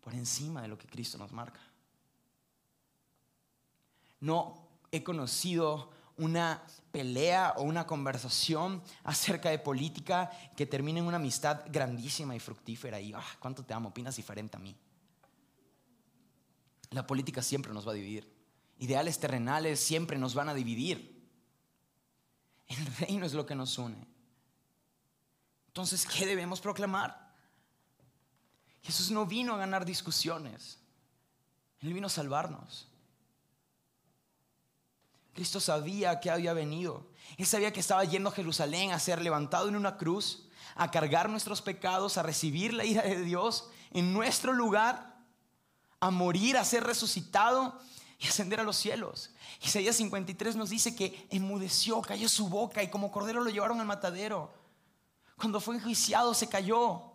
Por 0.00 0.14
encima 0.14 0.62
de 0.62 0.68
lo 0.68 0.78
que 0.78 0.86
Cristo 0.86 1.18
nos 1.18 1.32
marca. 1.32 1.60
No 4.20 4.68
he 4.92 5.02
conocido 5.02 5.90
una 6.20 6.62
pelea 6.92 7.54
o 7.56 7.62
una 7.62 7.86
conversación 7.86 8.82
acerca 9.04 9.50
de 9.50 9.58
política 9.58 10.30
que 10.56 10.66
termine 10.66 11.00
en 11.00 11.06
una 11.06 11.16
amistad 11.16 11.62
grandísima 11.68 12.36
y 12.36 12.40
fructífera. 12.40 13.00
Y, 13.00 13.12
ah, 13.12 13.24
¿cuánto 13.38 13.64
te 13.64 13.74
amo? 13.74 13.88
Opinas 13.88 14.16
diferente 14.16 14.56
a 14.56 14.60
mí. 14.60 14.76
La 16.90 17.06
política 17.06 17.42
siempre 17.42 17.72
nos 17.72 17.86
va 17.86 17.92
a 17.92 17.94
dividir. 17.94 18.30
Ideales 18.78 19.18
terrenales 19.18 19.80
siempre 19.80 20.18
nos 20.18 20.34
van 20.34 20.48
a 20.48 20.54
dividir. 20.54 21.28
El 22.68 22.86
reino 22.96 23.26
es 23.26 23.32
lo 23.32 23.46
que 23.46 23.54
nos 23.54 23.78
une. 23.78 24.06
Entonces, 25.68 26.06
¿qué 26.06 26.26
debemos 26.26 26.60
proclamar? 26.60 27.30
Jesús 28.82 29.10
no 29.10 29.26
vino 29.26 29.54
a 29.54 29.58
ganar 29.58 29.84
discusiones. 29.84 30.78
Él 31.80 31.92
vino 31.92 32.08
a 32.08 32.10
salvarnos. 32.10 32.89
Cristo 35.40 35.58
sabía 35.58 36.20
que 36.20 36.30
había 36.30 36.52
venido. 36.52 37.06
Él 37.38 37.46
sabía 37.46 37.72
que 37.72 37.80
estaba 37.80 38.04
yendo 38.04 38.28
a 38.28 38.32
Jerusalén 38.32 38.92
a 38.92 38.98
ser 38.98 39.22
levantado 39.22 39.70
en 39.70 39.74
una 39.74 39.96
cruz, 39.96 40.46
a 40.74 40.90
cargar 40.90 41.30
nuestros 41.30 41.62
pecados, 41.62 42.18
a 42.18 42.22
recibir 42.22 42.74
la 42.74 42.84
ira 42.84 43.00
de 43.00 43.22
Dios 43.22 43.70
en 43.90 44.12
nuestro 44.12 44.52
lugar, 44.52 45.16
a 45.98 46.10
morir, 46.10 46.58
a 46.58 46.64
ser 46.66 46.84
resucitado 46.84 47.80
y 48.18 48.26
ascender 48.26 48.60
a 48.60 48.64
los 48.64 48.76
cielos. 48.76 49.30
Isaías 49.62 49.96
53 49.96 50.56
nos 50.56 50.68
dice 50.68 50.94
que 50.94 51.26
enmudeció, 51.30 52.02
cayó 52.02 52.28
su 52.28 52.50
boca 52.50 52.82
y 52.82 52.90
como 52.90 53.10
cordero 53.10 53.42
lo 53.42 53.48
llevaron 53.48 53.80
al 53.80 53.86
matadero. 53.86 54.52
Cuando 55.38 55.58
fue 55.58 55.76
enjuiciado 55.76 56.34
se 56.34 56.50
cayó. 56.50 57.14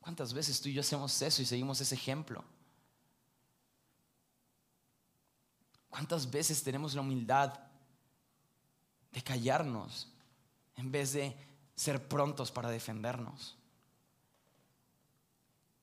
¿Cuántas 0.00 0.34
veces 0.34 0.60
tú 0.60 0.68
y 0.68 0.74
yo 0.74 0.82
hacemos 0.82 1.22
eso 1.22 1.40
y 1.40 1.46
seguimos 1.46 1.80
ese 1.80 1.94
ejemplo? 1.94 2.44
¿Cuántas 5.90 6.30
veces 6.30 6.62
tenemos 6.62 6.94
la 6.94 7.02
humildad 7.02 7.52
de 9.12 9.22
callarnos 9.22 10.08
en 10.76 10.90
vez 10.90 11.12
de 11.12 11.36
ser 11.74 12.08
prontos 12.08 12.50
para 12.50 12.70
defendernos? 12.70 13.56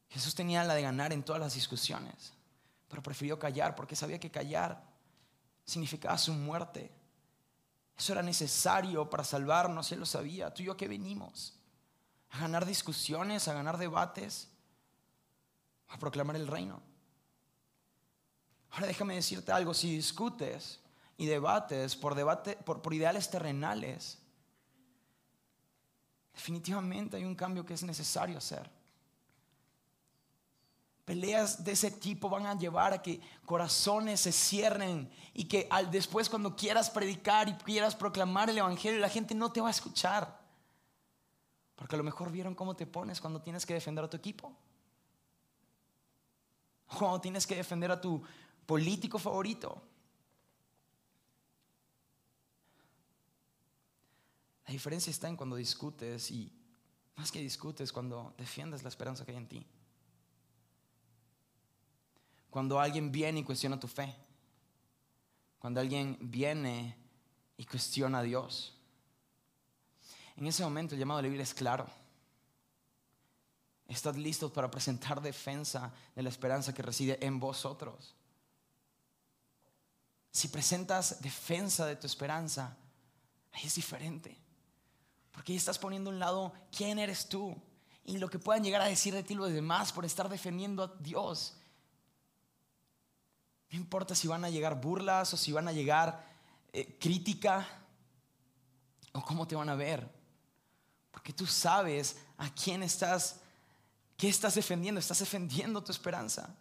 Jesús 0.09 0.33
tenía 0.33 0.63
la 0.63 0.73
de 0.73 0.81
ganar 0.81 1.11
en 1.11 1.23
todas 1.23 1.41
las 1.41 1.53
discusiones, 1.53 2.33
pero 2.87 3.03
prefirió 3.03 3.37
callar 3.37 3.75
porque 3.75 3.95
sabía 3.95 4.19
que 4.19 4.31
callar 4.31 4.81
significaba 5.65 6.17
su 6.17 6.33
muerte. 6.33 6.89
Eso 7.97 8.13
era 8.13 8.23
necesario 8.23 9.09
para 9.09 9.23
salvarnos, 9.23 9.91
él 9.91 9.99
lo 9.99 10.05
sabía. 10.05 10.53
Tú 10.53 10.63
y 10.63 10.67
yo 10.67 10.77
que 10.77 10.87
venimos 10.87 11.53
a 12.29 12.39
ganar 12.39 12.65
discusiones, 12.65 13.47
a 13.47 13.53
ganar 13.53 13.77
debates, 13.77 14.47
a 15.89 15.97
proclamar 15.97 16.35
el 16.37 16.47
reino. 16.47 16.81
Ahora 18.77 18.89
déjame 18.89 19.15
decirte 19.15 19.51
algo, 19.51 19.73
si 19.73 19.95
discutes 19.95 20.79
y 21.17 21.25
debates 21.25 21.95
por, 21.95 22.15
por, 22.63 22.79
por 22.79 22.93
ideales 22.93 23.27
terrenales, 23.27 24.19
definitivamente 26.31 27.17
hay 27.17 27.25
un 27.25 27.33
cambio 27.33 27.65
que 27.65 27.73
es 27.73 27.81
necesario 27.81 28.37
hacer. 28.37 28.69
Peleas 31.05 31.63
de 31.63 31.71
ese 31.71 31.89
tipo 31.89 32.29
van 32.29 32.45
a 32.45 32.55
llevar 32.55 32.93
a 32.93 33.01
que 33.01 33.19
corazones 33.45 34.19
se 34.19 34.31
cierren 34.31 35.11
y 35.33 35.45
que 35.45 35.67
al, 35.71 35.89
después 35.89 36.29
cuando 36.29 36.55
quieras 36.55 36.91
predicar 36.91 37.49
y 37.49 37.53
quieras 37.53 37.95
proclamar 37.95 38.51
el 38.51 38.59
Evangelio, 38.59 38.99
la 38.99 39.09
gente 39.09 39.33
no 39.33 39.51
te 39.51 39.59
va 39.59 39.69
a 39.69 39.71
escuchar. 39.71 40.39
Porque 41.75 41.95
a 41.95 41.97
lo 41.97 42.03
mejor 42.03 42.31
vieron 42.31 42.53
cómo 42.53 42.75
te 42.75 42.85
pones 42.85 43.19
cuando 43.19 43.41
tienes 43.41 43.65
que 43.65 43.73
defender 43.73 44.05
a 44.05 44.09
tu 44.09 44.17
equipo. 44.17 44.55
Cuando 46.95 47.19
tienes 47.19 47.47
que 47.47 47.55
defender 47.55 47.91
a 47.91 47.99
tu 47.99 48.23
político 48.67 49.17
favorito. 49.17 49.81
La 54.67 54.73
diferencia 54.73 55.09
está 55.09 55.29
en 55.29 55.37
cuando 55.37 55.55
discutes 55.55 56.29
y 56.29 56.51
más 57.15 57.31
que 57.31 57.39
discutes, 57.39 57.91
cuando 57.91 58.35
defiendes 58.37 58.83
la 58.83 58.89
esperanza 58.89 59.25
que 59.25 59.31
hay 59.31 59.37
en 59.37 59.47
ti. 59.47 59.65
Cuando 62.49 62.79
alguien 62.79 63.11
viene 63.11 63.39
y 63.39 63.43
cuestiona 63.43 63.79
tu 63.79 63.87
fe. 63.87 64.13
Cuando 65.57 65.79
alguien 65.79 66.17
viene 66.19 66.97
y 67.55 67.65
cuestiona 67.65 68.19
a 68.19 68.23
Dios. 68.23 68.75
En 70.35 70.45
ese 70.45 70.63
momento 70.63 70.93
el 70.93 70.99
llamado 70.99 71.19
de 71.19 71.23
la 71.23 71.29
Biblia 71.29 71.43
es 71.43 71.53
claro. 71.53 71.87
Estad 73.87 74.15
listos 74.15 74.51
para 74.51 74.69
presentar 74.69 75.21
defensa 75.21 75.93
de 76.13 76.21
la 76.21 76.29
esperanza 76.29 76.73
que 76.73 76.83
reside 76.83 77.25
en 77.25 77.39
vosotros. 77.39 78.16
Si 80.37 80.49
presentas 80.49 81.19
defensa 81.19 81.87
de 81.87 81.95
tu 81.95 82.05
esperanza, 82.05 82.77
ahí 83.53 83.63
es 83.65 83.73
diferente. 83.73 84.37
Porque 85.31 85.51
ahí 85.51 85.57
estás 85.57 85.79
poniendo 85.79 86.11
a 86.11 86.13
un 86.13 86.19
lado 86.19 86.53
quién 86.71 86.99
eres 86.99 87.27
tú 87.27 87.59
y 88.03 88.19
lo 88.19 88.29
que 88.29 88.37
puedan 88.37 88.63
llegar 88.63 88.83
a 88.83 88.85
decir 88.85 89.15
de 89.15 89.23
ti 89.23 89.33
los 89.33 89.51
demás 89.51 89.91
por 89.91 90.05
estar 90.05 90.29
defendiendo 90.29 90.83
a 90.83 90.93
Dios. 90.99 91.57
No 93.71 93.79
importa 93.79 94.13
si 94.13 94.27
van 94.27 94.45
a 94.45 94.51
llegar 94.51 94.79
burlas 94.79 95.33
o 95.33 95.37
si 95.37 95.51
van 95.51 95.67
a 95.69 95.71
llegar 95.71 96.23
eh, 96.71 96.99
crítica 96.99 97.67
o 99.13 99.23
cómo 99.23 99.47
te 99.47 99.55
van 99.55 99.69
a 99.69 99.75
ver. 99.75 100.07
Porque 101.09 101.33
tú 101.33 101.47
sabes 101.47 102.15
a 102.37 102.47
quién 102.53 102.83
estás, 102.83 103.39
qué 104.15 104.29
estás 104.29 104.53
defendiendo. 104.53 104.99
Estás 104.99 105.17
defendiendo 105.17 105.83
tu 105.83 105.91
esperanza. 105.91 106.55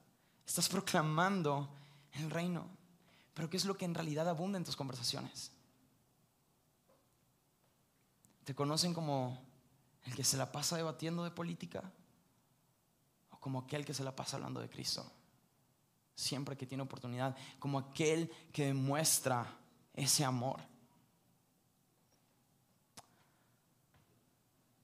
Estás 0.47 0.67
proclamando 0.67 1.69
el 2.13 2.31
reino. 2.31 2.76
Pero 3.37 3.51
¿qué 3.51 3.59
es 3.59 3.67
lo 3.67 3.77
que 3.77 3.85
en 3.85 3.95
realidad 3.95 4.27
abunda 4.31 4.57
en 4.57 4.65
tus 4.65 4.77
conversaciones? 4.77 5.53
¿Te 8.45 8.55
conocen 8.55 8.95
como 8.95 9.39
el 10.05 10.15
que 10.15 10.25
se 10.25 10.39
la 10.39 10.51
pasa 10.51 10.79
debatiendo 10.79 11.23
de 11.23 11.31
política? 11.31 11.93
¿O 13.31 13.37
como 13.37 13.59
aquel 13.59 13.85
que 13.85 13.93
se 13.93 14.05
la 14.05 14.17
pasa 14.17 14.39
hablando 14.39 14.59
de 14.59 14.71
Cristo? 14.71 15.13
Siempre 16.15 16.57
que 16.57 16.65
tiene 16.65 16.85
oportunidad. 16.85 17.37
Como 17.59 17.79
aquel 17.79 18.33
que 18.55 18.65
demuestra 18.65 19.55
ese 19.93 20.25
amor. 20.25 20.63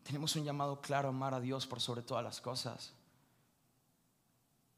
Tenemos 0.03 0.37
un 0.37 0.45
llamado 0.45 0.83
claro 0.83 1.09
a 1.09 1.13
amar 1.13 1.33
a 1.33 1.41
Dios 1.41 1.67
por 1.67 1.81
sobre 1.81 2.03
todas 2.03 2.23
las 2.23 2.43
cosas. 2.43 2.93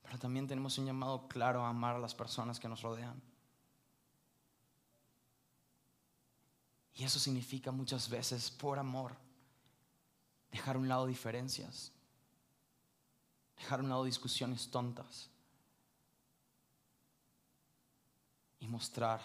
Pero 0.05 0.17
también 0.17 0.47
tenemos 0.47 0.79
un 0.79 0.87
llamado 0.87 1.27
claro 1.27 1.65
a 1.65 1.71
amar 1.71 1.97
a 1.97 1.99
las 1.99 2.15
personas 2.15 2.61
que 2.61 2.69
nos 2.69 2.81
rodean. 2.81 3.34
Y 6.95 7.05
eso 7.05 7.19
significa 7.19 7.73
muchas 7.73 8.09
veces, 8.09 8.51
por 8.51 8.79
amor, 8.79 9.17
dejar 10.53 10.77
a 10.77 10.79
un 10.79 10.89
lado 10.89 11.07
diferencias, 11.07 11.91
dejar 13.57 13.81
a 13.81 13.83
un 13.83 13.89
lado 13.89 14.05
discusiones 14.05 14.71
tontas 14.71 15.29
y 18.61 18.69
mostrar 18.69 19.21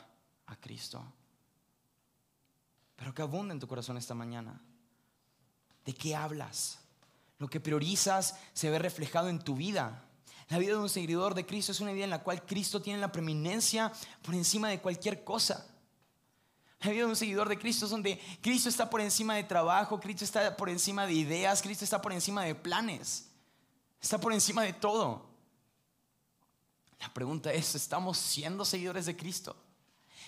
a 0.47 0.55
Cristo. 0.55 1.03
Pero 2.95 3.13
que 3.13 3.21
abunda 3.21 3.53
en 3.53 3.59
tu 3.59 3.67
corazón 3.67 3.97
esta 3.97 4.15
mañana. 4.15 4.59
¿De 5.85 5.93
qué 5.93 6.15
hablas? 6.15 6.79
Lo 7.37 7.49
que 7.49 7.59
priorizas 7.59 8.37
se 8.53 8.69
ve 8.69 8.79
reflejado 8.79 9.29
en 9.29 9.39
tu 9.39 9.55
vida. 9.55 10.03
La 10.49 10.57
vida 10.57 10.71
de 10.71 10.79
un 10.79 10.89
seguidor 10.89 11.35
de 11.35 11.45
Cristo 11.45 11.71
es 11.71 11.79
una 11.79 11.93
vida 11.93 12.03
en 12.03 12.09
la 12.09 12.23
cual 12.23 12.43
Cristo 12.45 12.81
tiene 12.81 12.99
la 12.99 13.11
preeminencia 13.11 13.93
por 14.23 14.33
encima 14.33 14.69
de 14.69 14.81
cualquier 14.81 15.23
cosa. 15.23 15.67
La 16.81 16.91
vida 16.91 17.05
un 17.05 17.15
seguidor 17.15 17.49
de 17.49 17.59
Cristo 17.59 17.85
es 17.85 17.91
donde 17.91 18.21
Cristo 18.41 18.69
está 18.69 18.89
por 18.89 19.01
encima 19.01 19.35
de 19.35 19.43
trabajo, 19.43 19.99
Cristo 19.99 20.23
está 20.23 20.55
por 20.55 20.69
encima 20.69 21.05
de 21.05 21.13
ideas, 21.13 21.61
Cristo 21.61 21.83
está 21.83 22.01
por 22.01 22.13
encima 22.13 22.43
de 22.45 22.55
planes, 22.55 23.29
está 24.01 24.17
por 24.17 24.31
encima 24.31 24.63
de 24.63 24.71
todo. 24.71 25.27
La 26.99 27.13
pregunta 27.13 27.51
es, 27.51 27.75
¿estamos 27.75 28.17
siendo 28.17 28.63
seguidores 28.63 29.05
de 29.05 29.17
Cristo? 29.17 29.55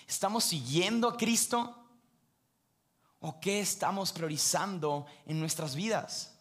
¿Estamos 0.06 0.44
siguiendo 0.44 1.08
a 1.08 1.16
Cristo? 1.16 1.74
¿O 3.20 3.40
qué 3.40 3.60
estamos 3.60 4.12
priorizando 4.12 5.06
en 5.24 5.40
nuestras 5.40 5.74
vidas? 5.74 6.34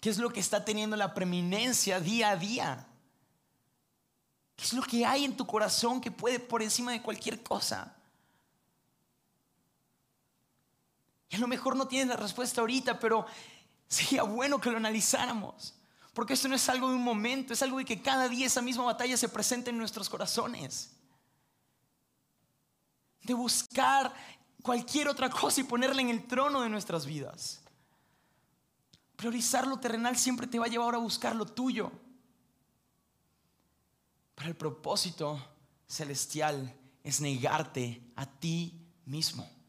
¿Qué 0.00 0.08
es 0.08 0.18
lo 0.18 0.32
que 0.32 0.40
está 0.40 0.64
teniendo 0.64 0.96
la 0.96 1.12
preeminencia 1.12 2.00
día 2.00 2.30
a 2.30 2.36
día? 2.36 2.86
¿Qué 4.56 4.64
es 4.64 4.72
lo 4.72 4.82
que 4.82 5.04
hay 5.04 5.24
en 5.24 5.36
tu 5.36 5.46
corazón 5.46 6.00
que 6.00 6.10
puede 6.10 6.38
por 6.38 6.62
encima 6.62 6.92
de 6.92 7.02
cualquier 7.02 7.42
cosa? 7.42 7.94
Y 11.32 11.36
a 11.36 11.38
lo 11.38 11.48
mejor 11.48 11.76
no 11.76 11.88
tienes 11.88 12.08
la 12.08 12.16
respuesta 12.16 12.60
ahorita, 12.60 12.98
pero 13.00 13.24
sería 13.88 14.22
bueno 14.22 14.60
que 14.60 14.70
lo 14.70 14.76
analizáramos. 14.76 15.74
Porque 16.12 16.34
esto 16.34 16.46
no 16.46 16.54
es 16.54 16.68
algo 16.68 16.90
de 16.90 16.96
un 16.96 17.02
momento, 17.02 17.54
es 17.54 17.62
algo 17.62 17.78
de 17.78 17.86
que 17.86 18.02
cada 18.02 18.28
día 18.28 18.46
esa 18.46 18.60
misma 18.60 18.84
batalla 18.84 19.16
se 19.16 19.30
presente 19.30 19.70
en 19.70 19.78
nuestros 19.78 20.10
corazones. 20.10 20.94
De 23.22 23.32
buscar 23.32 24.12
cualquier 24.62 25.08
otra 25.08 25.30
cosa 25.30 25.62
y 25.62 25.64
ponerla 25.64 26.02
en 26.02 26.10
el 26.10 26.26
trono 26.26 26.60
de 26.60 26.68
nuestras 26.68 27.06
vidas. 27.06 27.62
Priorizar 29.16 29.66
lo 29.66 29.80
terrenal 29.80 30.18
siempre 30.18 30.46
te 30.46 30.58
va 30.58 30.66
a 30.66 30.68
llevar 30.68 30.94
a 30.94 30.98
buscar 30.98 31.34
lo 31.34 31.46
tuyo. 31.46 31.90
Pero 34.34 34.50
el 34.50 34.56
propósito 34.56 35.42
celestial 35.86 36.78
es 37.02 37.22
negarte 37.22 38.02
a 38.16 38.26
ti 38.26 38.86
mismo. 39.06 39.61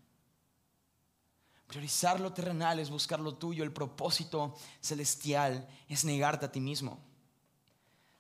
Priorizar 1.73 2.19
lo 2.19 2.31
terrenal 2.31 2.77
es 2.77 2.91
buscar 2.91 3.19
lo 3.19 3.33
tuyo. 3.33 3.63
El 3.63 3.73
propósito 3.73 4.55
celestial 4.79 5.67
es 5.89 6.05
negarte 6.05 6.45
a 6.45 6.51
ti 6.51 6.59
mismo. 6.59 6.99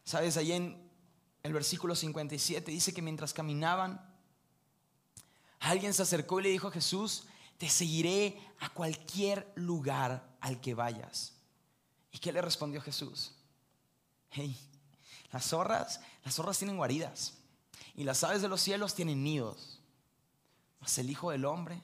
Sabes, 0.03 0.37
ahí 0.37 0.53
en 0.53 0.89
el 1.43 1.53
versículo 1.53 1.95
57 1.95 2.71
dice 2.71 2.95
que 2.95 3.03
mientras 3.03 3.31
caminaban, 3.31 4.03
alguien 5.59 5.93
se 5.93 6.01
acercó 6.01 6.39
y 6.39 6.43
le 6.43 6.49
dijo 6.49 6.69
a 6.69 6.71
Jesús, 6.71 7.25
te 7.59 7.69
seguiré 7.69 8.41
a 8.59 8.69
cualquier 8.69 9.53
lugar 9.53 10.35
al 10.41 10.59
que 10.59 10.73
vayas. 10.73 11.33
¿Y 12.11 12.17
qué 12.17 12.31
le 12.31 12.41
respondió 12.41 12.81
Jesús? 12.81 13.35
Hey, 14.31 14.57
las 15.31 15.45
zorras, 15.45 16.01
las 16.23 16.33
zorras 16.33 16.57
tienen 16.57 16.77
guaridas 16.77 17.35
y 17.93 18.03
las 18.03 18.23
aves 18.23 18.41
de 18.41 18.47
los 18.47 18.61
cielos 18.61 18.95
tienen 18.95 19.23
nidos. 19.23 19.79
Mas 20.79 20.97
el 20.97 21.11
Hijo 21.11 21.29
del 21.29 21.45
Hombre, 21.45 21.83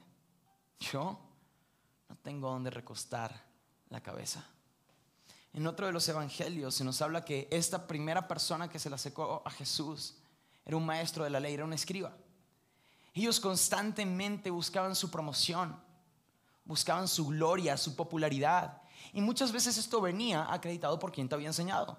yo 0.80 1.29
no 2.10 2.16
tengo 2.18 2.50
donde 2.50 2.72
recostar 2.72 3.46
la 3.90 4.02
cabeza. 4.02 4.44
En 5.54 5.66
otro 5.66 5.86
de 5.86 5.94
los 5.94 6.08
evangelios 6.08 6.76
se 6.76 6.84
nos 6.84 7.02
habla 7.02 7.26
que 7.26 7.48
esta 7.52 7.88
primera 7.88 8.28
persona 8.28 8.70
que 8.70 8.80
se 8.80 8.90
le 8.90 8.96
acercó 8.96 9.42
a 9.46 9.52
Jesús 9.52 10.16
era 10.66 10.78
un 10.78 10.86
maestro 10.86 11.24
de 11.24 11.30
la 11.30 11.40
ley, 11.40 11.54
era 11.54 11.66
un 11.66 11.74
escriba. 11.74 12.16
Ellos 13.14 13.40
constantemente 13.40 14.52
buscaban 14.52 14.96
su 14.96 15.10
promoción, 15.10 15.76
buscaban 16.66 17.08
su 17.08 17.28
gloria, 17.28 17.78
su 17.78 17.96
popularidad. 17.96 18.82
Y 19.14 19.22
muchas 19.22 19.52
veces 19.52 19.78
esto 19.78 20.02
venía 20.02 20.52
acreditado 20.52 21.00
por 21.00 21.12
quien 21.12 21.28
te 21.28 21.36
había 21.36 21.48
enseñado. 21.48 21.98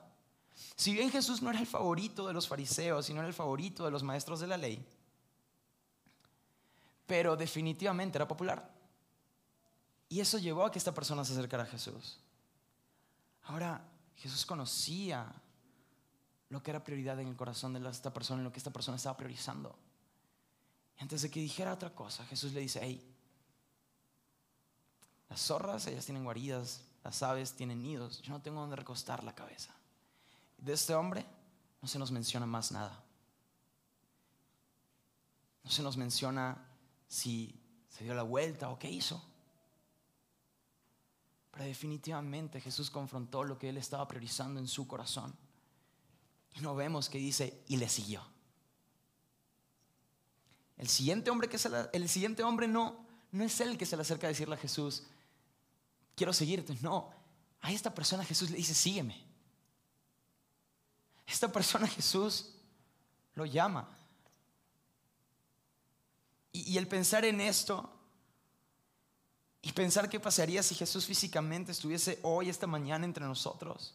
Si 0.76 0.92
bien 0.92 1.10
Jesús 1.10 1.42
no 1.42 1.50
era 1.50 1.58
el 1.58 1.66
favorito 1.66 2.26
de 2.26 2.32
los 2.32 2.46
fariseos 2.46 3.08
y 3.10 3.14
no 3.14 3.20
era 3.20 3.28
el 3.28 3.34
favorito 3.34 3.84
de 3.84 3.90
los 3.90 4.02
maestros 4.02 4.40
de 4.40 4.46
la 4.46 4.56
ley, 4.56 4.86
pero 7.06 7.36
definitivamente 7.36 8.18
era 8.18 8.28
popular. 8.28 8.79
Y 10.10 10.20
eso 10.20 10.38
llevó 10.38 10.64
a 10.64 10.72
que 10.72 10.78
esta 10.78 10.92
persona 10.92 11.24
se 11.24 11.32
acercara 11.32 11.62
a 11.62 11.66
Jesús. 11.66 12.18
Ahora, 13.44 13.88
Jesús 14.16 14.44
conocía 14.44 15.32
lo 16.48 16.62
que 16.62 16.72
era 16.72 16.82
prioridad 16.82 17.20
en 17.20 17.28
el 17.28 17.36
corazón 17.36 17.72
de 17.72 17.88
esta 17.88 18.12
persona, 18.12 18.40
en 18.40 18.44
lo 18.44 18.52
que 18.52 18.58
esta 18.58 18.72
persona 18.72 18.96
estaba 18.96 19.16
priorizando. 19.16 19.78
Y 20.98 21.02
antes 21.02 21.22
de 21.22 21.30
que 21.30 21.38
dijera 21.38 21.72
otra 21.72 21.94
cosa, 21.94 22.26
Jesús 22.26 22.52
le 22.52 22.60
dice, 22.60 22.80
hey, 22.82 23.00
las 25.28 25.40
zorras, 25.40 25.86
ellas 25.86 26.04
tienen 26.04 26.24
guaridas, 26.24 26.82
las 27.04 27.22
aves 27.22 27.54
tienen 27.54 27.80
nidos, 27.80 28.20
yo 28.20 28.32
no 28.32 28.42
tengo 28.42 28.60
donde 28.60 28.74
recostar 28.74 29.22
la 29.22 29.36
cabeza. 29.36 29.72
De 30.58 30.72
este 30.72 30.92
hombre 30.92 31.24
no 31.80 31.86
se 31.86 32.00
nos 32.00 32.10
menciona 32.10 32.46
más 32.46 32.72
nada. 32.72 33.00
No 35.62 35.70
se 35.70 35.84
nos 35.84 35.96
menciona 35.96 36.66
si 37.06 37.54
se 37.88 38.02
dio 38.02 38.12
la 38.12 38.24
vuelta 38.24 38.70
o 38.70 38.78
qué 38.78 38.90
hizo. 38.90 39.29
Pero 41.50 41.64
definitivamente 41.64 42.60
Jesús 42.60 42.90
confrontó 42.90 43.44
lo 43.44 43.58
que 43.58 43.68
él 43.68 43.76
estaba 43.76 44.06
priorizando 44.06 44.60
en 44.60 44.68
su 44.68 44.86
corazón. 44.86 45.34
Y 46.54 46.60
no 46.60 46.74
vemos 46.74 47.08
que 47.08 47.18
dice, 47.18 47.62
y 47.66 47.76
le 47.76 47.88
siguió. 47.88 48.24
El 50.76 50.88
siguiente 50.88 51.30
hombre, 51.30 51.48
que 51.48 51.58
el 51.92 52.08
siguiente 52.08 52.42
hombre 52.42 52.66
no, 52.66 53.04
no 53.32 53.44
es 53.44 53.60
el 53.60 53.76
que 53.76 53.86
se 53.86 53.96
le 53.96 54.02
acerca 54.02 54.26
a 54.26 54.30
decirle 54.30 54.54
a 54.54 54.58
Jesús, 54.58 55.04
quiero 56.16 56.32
seguirte. 56.32 56.74
No, 56.80 57.10
a 57.60 57.72
esta 57.72 57.94
persona 57.94 58.24
Jesús 58.24 58.50
le 58.50 58.56
dice, 58.56 58.74
sígueme. 58.74 59.26
Esta 61.26 61.52
persona 61.52 61.86
Jesús 61.86 62.54
lo 63.34 63.44
llama. 63.44 63.88
Y 66.52 66.76
el 66.78 66.88
pensar 66.88 67.24
en 67.24 67.40
esto 67.40 67.99
y 69.62 69.72
pensar 69.72 70.08
qué 70.08 70.18
pasaría 70.18 70.62
si 70.62 70.74
Jesús 70.74 71.04
físicamente 71.04 71.72
estuviese 71.72 72.18
hoy, 72.22 72.48
esta 72.48 72.66
mañana 72.66 73.04
entre 73.04 73.24
nosotros. 73.24 73.94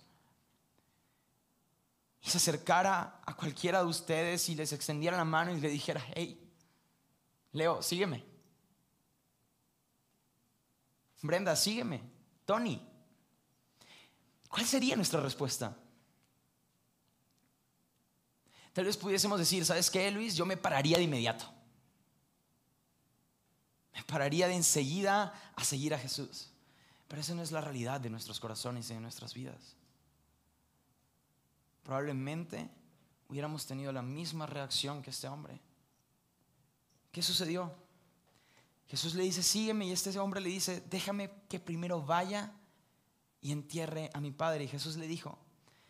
Y 2.21 2.29
se 2.29 2.37
acercara 2.37 3.21
a 3.25 3.35
cualquiera 3.35 3.79
de 3.79 3.85
ustedes 3.85 4.47
y 4.49 4.55
les 4.55 4.73
extendiera 4.73 5.17
la 5.17 5.25
mano 5.25 5.55
y 5.55 5.59
le 5.59 5.69
dijera, 5.69 6.05
hey, 6.13 6.41
Leo, 7.51 7.81
sígueme. 7.81 8.23
Brenda, 11.21 11.55
sígueme. 11.55 12.01
Tony. 12.45 12.81
¿Cuál 14.49 14.65
sería 14.65 14.95
nuestra 14.95 15.19
respuesta? 15.21 15.75
Tal 18.73 18.85
vez 18.85 18.97
pudiésemos 18.97 19.39
decir, 19.39 19.65
¿sabes 19.65 19.89
qué, 19.89 20.11
Luis? 20.11 20.35
Yo 20.35 20.45
me 20.45 20.57
pararía 20.57 20.97
de 20.97 21.03
inmediato 21.03 21.54
pararía 24.03 24.47
de 24.47 24.55
enseguida 24.55 25.33
a 25.55 25.63
seguir 25.63 25.93
a 25.93 25.99
Jesús. 25.99 26.49
Pero 27.07 27.21
esa 27.21 27.35
no 27.35 27.41
es 27.41 27.51
la 27.51 27.61
realidad 27.61 28.01
de 28.01 28.09
nuestros 28.09 28.39
corazones 28.39 28.89
y 28.89 28.93
de 28.93 28.99
nuestras 28.99 29.33
vidas. 29.33 29.75
Probablemente 31.83 32.69
hubiéramos 33.29 33.65
tenido 33.65 33.91
la 33.91 34.01
misma 34.01 34.45
reacción 34.45 35.01
que 35.01 35.11
este 35.11 35.27
hombre. 35.27 35.61
¿Qué 37.11 37.21
sucedió? 37.21 37.73
Jesús 38.87 39.15
le 39.15 39.23
dice, 39.23 39.41
sígueme, 39.41 39.85
y 39.85 39.91
este 39.91 40.17
hombre 40.19 40.41
le 40.41 40.49
dice, 40.49 40.83
déjame 40.89 41.31
que 41.47 41.59
primero 41.59 42.01
vaya 42.01 42.51
y 43.41 43.51
entierre 43.51 44.09
a 44.13 44.19
mi 44.19 44.31
padre. 44.31 44.65
Y 44.65 44.67
Jesús 44.67 44.97
le 44.97 45.07
dijo, 45.07 45.37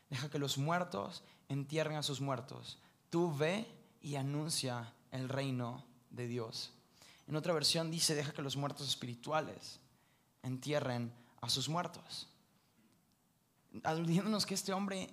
deja 0.10 0.30
que 0.30 0.40
los 0.40 0.58
muertos 0.58 1.24
entierren 1.50 1.98
a 1.98 2.04
sus 2.04 2.22
muertos. 2.22 2.78
Tú 3.10 3.36
ve 3.36 3.68
y 4.02 4.16
anuncia 4.16 4.94
el 5.12 5.30
reino 5.30 5.86
de 6.10 6.28
Dios. 6.28 6.74
En 7.28 7.36
otra 7.36 7.54
versión 7.54 7.90
dice, 7.90 8.16
deja 8.16 8.34
que 8.34 8.42
los 8.42 8.56
muertos 8.56 8.88
espirituales 8.88 9.80
entierren 10.44 11.14
a 11.42 11.50
sus 11.50 11.68
muertos. 11.68 12.28
Aludiéndonos 13.84 14.46
que 14.46 14.54
este 14.54 14.74
hombre 14.74 15.10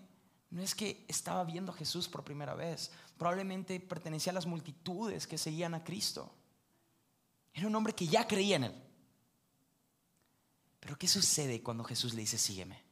no 0.50 0.62
es 0.62 0.74
que 0.74 1.04
estaba 1.08 1.44
viendo 1.44 1.72
a 1.72 1.74
Jesús 1.74 2.08
por 2.08 2.24
primera 2.24 2.54
vez, 2.54 2.90
probablemente 3.16 3.80
pertenecía 3.80 4.32
a 4.32 4.34
las 4.34 4.46
multitudes 4.46 5.26
que 5.26 5.38
seguían 5.38 5.74
a 5.74 5.82
Cristo. 5.82 6.30
Era 7.54 7.66
un 7.66 7.74
hombre 7.74 7.94
que 7.94 8.06
ya 8.06 8.26
creía 8.26 8.56
en 8.56 8.64
él. 8.64 8.82
Pero 10.80 10.98
¿qué 10.98 11.08
sucede 11.08 11.62
cuando 11.62 11.84
Jesús 11.84 12.12
le 12.12 12.20
dice, 12.20 12.36
sígueme? 12.36 12.82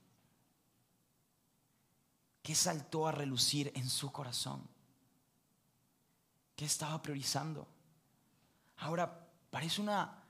¿Qué 2.42 2.54
saltó 2.54 3.06
a 3.06 3.12
relucir 3.12 3.70
en 3.74 3.88
su 3.88 4.10
corazón? 4.10 4.66
¿Qué 6.56 6.64
estaba 6.64 7.00
priorizando? 7.02 7.68
Ahora, 8.80 9.28
parece 9.50 9.80
una, 9.80 10.24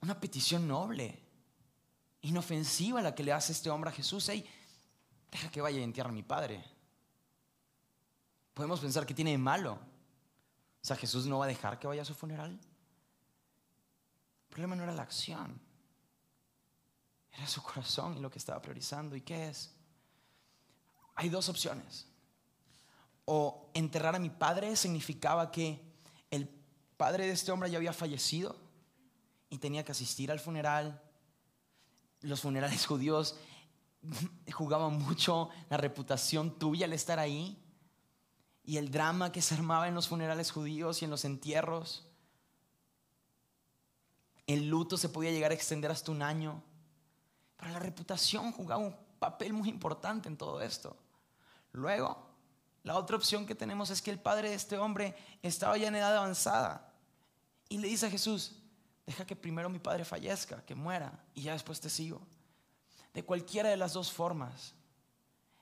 una 0.00 0.18
petición 0.18 0.66
noble, 0.66 1.22
inofensiva 2.22 3.00
la 3.00 3.14
que 3.14 3.22
le 3.22 3.32
hace 3.32 3.52
este 3.52 3.70
hombre 3.70 3.90
a 3.90 3.92
Jesús. 3.92 4.28
Hey, 4.28 4.44
deja 5.30 5.50
que 5.50 5.60
vaya 5.60 5.78
y 5.78 5.82
entierre 5.82 6.08
a 6.08 6.12
mi 6.12 6.22
padre. 6.22 6.64
Podemos 8.54 8.80
pensar 8.80 9.06
que 9.06 9.14
tiene 9.14 9.30
de 9.30 9.38
malo. 9.38 9.74
O 9.74 10.86
sea, 10.86 10.96
Jesús 10.96 11.26
no 11.26 11.38
va 11.38 11.44
a 11.44 11.48
dejar 11.48 11.78
que 11.78 11.86
vaya 11.86 12.02
a 12.02 12.04
su 12.04 12.14
funeral. 12.14 12.50
El 12.50 14.48
problema 14.48 14.76
no 14.76 14.82
era 14.82 14.92
la 14.92 15.02
acción, 15.02 15.60
era 17.32 17.46
su 17.46 17.62
corazón 17.62 18.16
y 18.16 18.20
lo 18.20 18.30
que 18.30 18.38
estaba 18.38 18.60
priorizando. 18.60 19.16
¿Y 19.16 19.20
qué 19.20 19.48
es? 19.48 19.74
Hay 21.14 21.28
dos 21.28 21.48
opciones. 21.48 22.06
O 23.24 23.70
enterrar 23.74 24.14
a 24.16 24.18
mi 24.18 24.30
padre 24.30 24.74
significaba 24.76 25.50
que 25.50 25.93
padre 26.96 27.26
de 27.26 27.32
este 27.32 27.52
hombre 27.52 27.70
ya 27.70 27.78
había 27.78 27.92
fallecido 27.92 28.56
y 29.50 29.58
tenía 29.58 29.84
que 29.84 29.92
asistir 29.92 30.30
al 30.30 30.40
funeral. 30.40 31.02
Los 32.20 32.40
funerales 32.40 32.86
judíos 32.86 33.36
jugaban 34.52 34.98
mucho 34.98 35.48
la 35.70 35.76
reputación 35.76 36.58
tuya 36.58 36.86
al 36.86 36.92
estar 36.92 37.18
ahí 37.18 37.58
y 38.64 38.76
el 38.76 38.90
drama 38.90 39.32
que 39.32 39.42
se 39.42 39.54
armaba 39.54 39.88
en 39.88 39.94
los 39.94 40.08
funerales 40.08 40.50
judíos 40.50 41.00
y 41.00 41.04
en 41.04 41.10
los 41.10 41.24
entierros. 41.24 42.06
El 44.46 44.68
luto 44.68 44.96
se 44.96 45.08
podía 45.08 45.30
llegar 45.30 45.50
a 45.50 45.54
extender 45.54 45.90
hasta 45.90 46.12
un 46.12 46.22
año. 46.22 46.62
Pero 47.56 47.72
la 47.72 47.78
reputación 47.78 48.52
jugaba 48.52 48.82
un 48.82 48.96
papel 49.18 49.52
muy 49.52 49.68
importante 49.68 50.28
en 50.28 50.36
todo 50.36 50.60
esto. 50.60 50.96
Luego, 51.72 52.33
la 52.84 52.96
otra 52.96 53.16
opción 53.16 53.46
que 53.46 53.56
tenemos 53.56 53.90
es 53.90 54.00
que 54.00 54.12
el 54.12 54.20
padre 54.20 54.50
de 54.50 54.54
este 54.54 54.78
hombre 54.78 55.16
estaba 55.42 55.76
ya 55.76 55.88
en 55.88 55.96
edad 55.96 56.16
avanzada 56.16 56.92
y 57.68 57.78
le 57.78 57.88
dice 57.88 58.06
a 58.06 58.10
Jesús, 58.10 58.60
Deja 59.06 59.26
que 59.26 59.36
primero 59.36 59.68
mi 59.68 59.78
padre 59.78 60.04
fallezca, 60.04 60.64
que 60.64 60.74
muera, 60.74 61.12
y 61.34 61.42
ya 61.42 61.52
después 61.52 61.80
te 61.80 61.90
sigo. 61.90 62.22
De 63.12 63.22
cualquiera 63.22 63.68
de 63.68 63.76
las 63.76 63.92
dos 63.92 64.10
formas. 64.10 64.74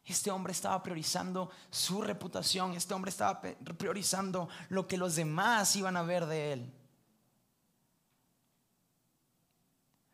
Este 0.05 0.31
hombre 0.31 0.53
estaba 0.53 0.83
priorizando 0.83 1.51
su 1.71 2.03
reputación, 2.03 2.73
este 2.75 2.95
hombre 2.95 3.11
estaba 3.11 3.41
priorizando 3.41 4.49
lo 4.69 4.87
que 4.87 4.97
los 4.97 5.15
demás 5.17 5.75
iban 5.77 5.97
a 5.97 6.03
ver 6.03 6.27
de 6.27 6.53
él. 6.53 6.73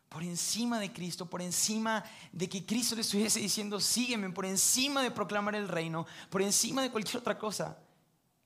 Por 0.09 0.23
encima 0.23 0.81
de 0.81 0.93
Cristo, 0.93 1.27
por 1.29 1.43
encima 1.43 2.03
de 2.33 2.49
que 2.49 2.65
Cristo 2.65 2.95
le 2.95 3.03
estuviese 3.03 3.41
diciendo, 3.41 3.79
sígueme, 3.79 4.31
por 4.31 4.47
encima 4.47 5.03
de 5.03 5.11
proclamar 5.11 5.55
el 5.55 5.69
reino, 5.69 6.07
por 6.31 6.41
encima 6.41 6.83
de 6.83 6.91
cualquier 6.91 7.19
otra 7.19 7.39
cosa, 7.39 7.79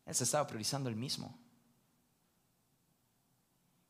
él 0.04 0.14
se 0.14 0.24
estaba 0.24 0.46
priorizando 0.46 0.88
el 0.88 0.96
mismo. 0.96 1.38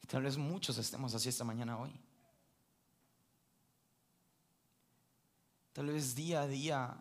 Tal 0.06 0.22
vez 0.22 0.37
muchos 0.37 0.76
estemos 0.76 1.14
así 1.14 1.30
esta 1.30 1.44
mañana 1.44 1.78
hoy. 1.78 1.98
Tal 5.72 5.87
vez 5.87 6.14
día 6.14 6.42
a 6.42 6.46
día 6.46 6.94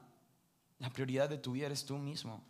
la 0.80 0.90
prioridad 0.90 1.28
de 1.30 1.38
tu 1.38 1.52
vida 1.52 1.66
eres 1.66 1.86
tú 1.86 1.98
mismo. 1.98 2.42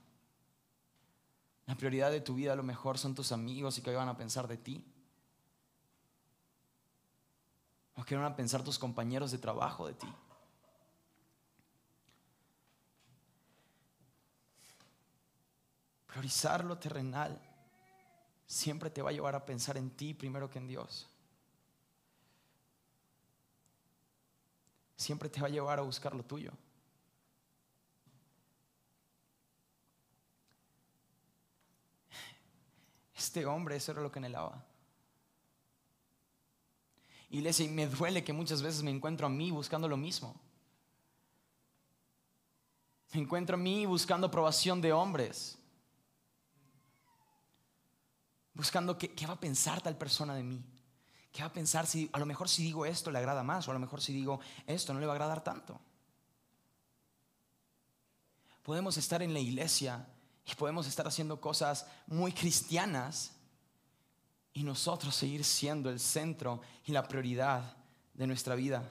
La 1.65 1.75
prioridad 1.75 2.12
de 2.12 2.21
tu 2.21 2.36
vida 2.36 2.53
a 2.53 2.55
lo 2.55 2.63
mejor 2.63 2.97
son 2.97 3.15
tus 3.15 3.31
amigos 3.31 3.77
y 3.77 3.81
que 3.81 3.91
van 3.91 4.07
a 4.07 4.15
pensar 4.15 4.47
de 4.47 4.57
ti. 4.57 4.86
O 7.95 8.01
a 8.01 8.36
pensar 8.36 8.63
tus 8.63 8.80
compañeros 8.80 9.32
de 9.32 9.38
trabajo 9.38 9.88
de 9.88 9.93
ti. 9.93 10.08
Priorizar 16.08 16.65
lo 16.65 16.77
terrenal 16.77 17.39
siempre 18.45 18.89
te 18.89 19.01
va 19.01 19.12
a 19.12 19.13
llevar 19.13 19.36
a 19.36 19.45
pensar 19.45 19.77
en 19.77 19.89
ti 19.91 20.13
primero 20.13 20.49
que 20.49 20.60
en 20.60 20.67
Dios. 20.67 21.08
Siempre 24.97 25.30
te 25.30 25.39
va 25.39 25.47
a 25.47 25.49
llevar 25.49 25.80
a 25.80 25.84
buscar 25.84 26.13
lo 26.13 26.23
tuyo. 26.23 26.51
Este 33.15 33.45
hombre, 33.45 33.77
eso 33.77 33.93
era 33.93 34.01
lo 34.01 34.12
que 34.12 34.19
anhelaba. 34.19 34.65
Iglesia, 37.32 37.65
y 37.65 37.70
me 37.70 37.88
duele 37.88 38.24
que 38.24 38.34
muchas 38.34 38.62
veces 38.62 38.84
me 38.84 38.91
encuentro 38.91 39.26
a 39.26 39.30
mí 39.30 39.52
buscando 39.52 39.88
lo 39.88 39.96
mismo. 39.96 40.36
Me 43.13 43.22
encuentro 43.22 43.56
a 43.56 43.60
mí 43.60 43.86
buscando 43.86 44.28
aprobación 44.28 44.82
de 44.82 44.91
hombres. 44.91 45.58
Buscando 48.54 48.98
qué, 48.98 49.13
qué 49.13 49.26
va 49.26 49.34
a 49.34 49.39
pensar 49.39 49.82
tal 49.82 49.98
persona 49.98 50.36
de 50.36 50.44
mí. 50.44 50.62
¿Qué 51.32 51.41
va 51.41 51.48
a 51.48 51.54
pensar 51.54 51.88
si 51.88 52.10
a 52.12 52.20
lo 52.20 52.26
mejor 52.26 52.50
si 52.50 52.63
digo 52.63 52.86
esto 52.86 53.10
le 53.12 53.20
agrada 53.20 53.44
más 53.44 53.65
o 53.65 53.72
a 53.72 53.74
lo 53.74 53.80
mejor 53.80 54.02
si 54.02 54.12
digo 54.12 54.41
esto 54.67 54.94
no 54.94 55.00
le 55.00 55.06
va 55.06 55.13
a 55.13 55.15
agradar 55.15 55.41
tanto? 55.41 55.80
Podemos 58.62 58.98
estar 58.98 59.22
en 59.22 59.34
la 59.34 59.39
iglesia 59.39 60.06
y 60.46 60.54
podemos 60.56 60.86
estar 60.86 61.08
haciendo 61.08 61.39
cosas 61.39 61.88
muy 62.08 62.34
cristianas 62.34 63.38
y 64.54 64.64
nosotros 64.64 65.16
seguir 65.16 65.44
siendo 65.44 65.90
el 65.90 66.00
centro 66.00 66.62
y 66.86 66.92
la 66.92 67.08
prioridad 67.08 67.76
de 68.14 68.28
nuestra 68.28 68.56
vida. 68.56 68.90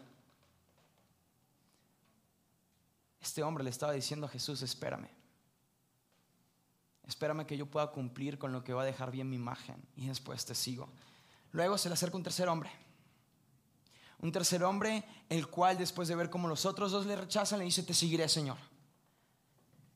Este 3.20 3.42
hombre 3.42 3.62
le 3.62 3.70
estaba 3.70 3.92
diciendo 3.92 4.27
a 4.27 4.31
Jesús, 4.31 4.62
espérame. 4.62 5.09
Espérame 7.07 7.44
que 7.44 7.57
yo 7.57 7.66
pueda 7.66 7.88
cumplir 7.88 8.38
con 8.38 8.53
lo 8.53 8.64
que 8.64 8.73
va 8.73 8.83
a 8.83 8.87
dejar 8.87 9.11
bien 9.11 9.29
mi 9.29 9.37
imagen 9.37 9.77
y 9.96 10.07
después 10.07 10.44
te 10.44 10.55
sigo. 10.55 10.88
Luego 11.53 11.77
se 11.77 11.88
le 11.88 11.94
acerca 11.94 12.16
un 12.16 12.23
tercer 12.23 12.49
hombre. 12.49 12.70
Un 14.20 14.33
tercer 14.33 14.62
hombre, 14.62 15.05
el 15.29 15.49
cual 15.49 15.77
después 15.77 16.07
de 16.09 16.14
ver 16.14 16.31
cómo 16.31 16.46
los 16.46 16.66
otros 16.66 16.92
dos 16.92 17.07
le 17.07 17.16
rechazan, 17.16 17.59
le 17.59 17.64
dice, 17.64 17.83
te 17.83 17.94
seguiré, 17.94 18.29
Señor. 18.29 18.59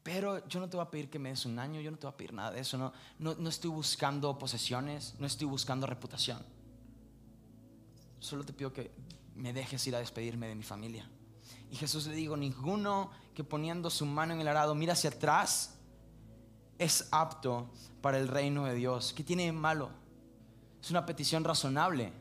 Pero 0.04 0.46
yo 0.48 0.60
no 0.60 0.68
te 0.68 0.76
voy 0.76 0.84
a 0.84 0.90
pedir 0.90 1.08
que 1.08 1.18
me 1.18 1.30
des 1.30 1.46
un 1.46 1.58
año, 1.58 1.80
yo 1.80 1.90
no 1.90 1.96
te 1.96 2.06
voy 2.06 2.12
a 2.12 2.16
pedir 2.16 2.34
nada 2.34 2.50
de 2.50 2.60
eso. 2.60 2.76
No, 2.76 2.92
no, 3.18 3.48
estoy 3.48 3.70
buscando 3.70 4.38
posesiones, 4.38 5.14
no 5.18 5.26
estoy 5.26 5.46
buscando 5.46 5.86
reputación. 5.86 6.44
Solo 8.20 8.44
te 8.44 8.52
pido 8.52 8.70
que 8.70 8.92
me 9.34 9.54
dejes 9.54 9.84
ir 9.86 9.96
a 9.96 10.00
despedirme 10.00 10.46
de 10.46 10.54
mi 10.54 10.62
familia. 10.62 11.08
Y 11.70 11.76
Jesús 11.76 12.06
le 12.06 12.14
dijo, 12.14 12.36
ninguno 12.36 13.10
que 13.34 13.44
poniendo 13.44 13.88
su 13.88 14.04
mano 14.04 14.34
en 14.34 14.42
el 14.42 14.48
arado 14.48 14.74
mira 14.74 14.92
hacia 14.92 15.08
atrás 15.08 15.78
es 16.78 17.08
apto 17.10 17.70
para 18.02 18.18
el 18.18 18.28
reino 18.28 18.66
de 18.66 18.74
Dios. 18.74 19.14
¿Qué 19.14 19.24
tiene 19.24 19.50
malo? 19.52 19.88
Es 20.82 20.90
una 20.90 21.06
petición 21.06 21.44
razonable. 21.44 22.12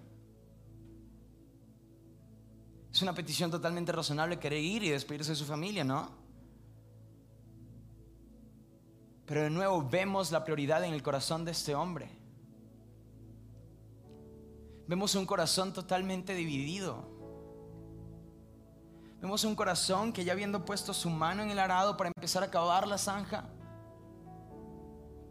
Es 2.93 3.01
una 3.01 3.13
petición 3.13 3.51
totalmente 3.51 3.91
razonable 3.91 4.39
querer 4.39 4.61
ir 4.61 4.83
y 4.83 4.89
despedirse 4.89 5.31
de 5.31 5.35
su 5.35 5.45
familia, 5.45 5.83
¿no? 5.83 6.22
Pero 9.25 9.43
de 9.43 9.49
nuevo 9.49 9.81
vemos 9.81 10.31
la 10.31 10.43
prioridad 10.43 10.83
en 10.83 10.93
el 10.93 11.01
corazón 11.01 11.45
de 11.45 11.51
este 11.51 11.75
hombre. 11.75 12.09
Vemos 14.87 15.15
un 15.15 15.25
corazón 15.25 15.73
totalmente 15.73 16.35
dividido. 16.35 17.13
Vemos 19.21 19.45
un 19.45 19.55
corazón 19.55 20.11
que 20.11 20.25
ya 20.25 20.33
habiendo 20.33 20.65
puesto 20.65 20.93
su 20.93 21.09
mano 21.09 21.41
en 21.41 21.49
el 21.49 21.59
arado 21.59 21.95
para 21.95 22.11
empezar 22.13 22.43
a 22.43 22.51
cavar 22.51 22.85
la 22.85 22.97
zanja 22.97 23.45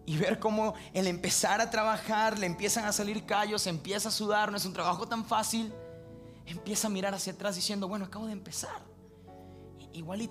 y 0.07 0.17
ver 0.17 0.39
cómo 0.39 0.75
el 0.95 1.07
empezar 1.07 1.61
a 1.61 1.71
trabajar 1.71 2.39
le 2.39 2.47
empiezan 2.47 2.87
a 2.87 2.93
salir 2.93 3.27
callos, 3.27 3.67
empieza 3.67 4.09
a 4.09 4.13
sudar, 4.13 4.51
no 4.51 4.57
es 4.57 4.65
un 4.65 4.73
trabajo 4.73 5.07
tan 5.07 5.25
fácil, 5.27 5.73
empieza 6.47 6.89
a 6.89 6.91
mirar 6.91 7.15
hacia 7.15 7.35
atrás 7.35 7.55
diciendo, 7.55 7.87
bueno, 7.87 8.07
acabo 8.07 8.27
de 8.27 8.33
empezar. 8.33 8.83
Igual 9.93 10.23
y, 10.23 10.31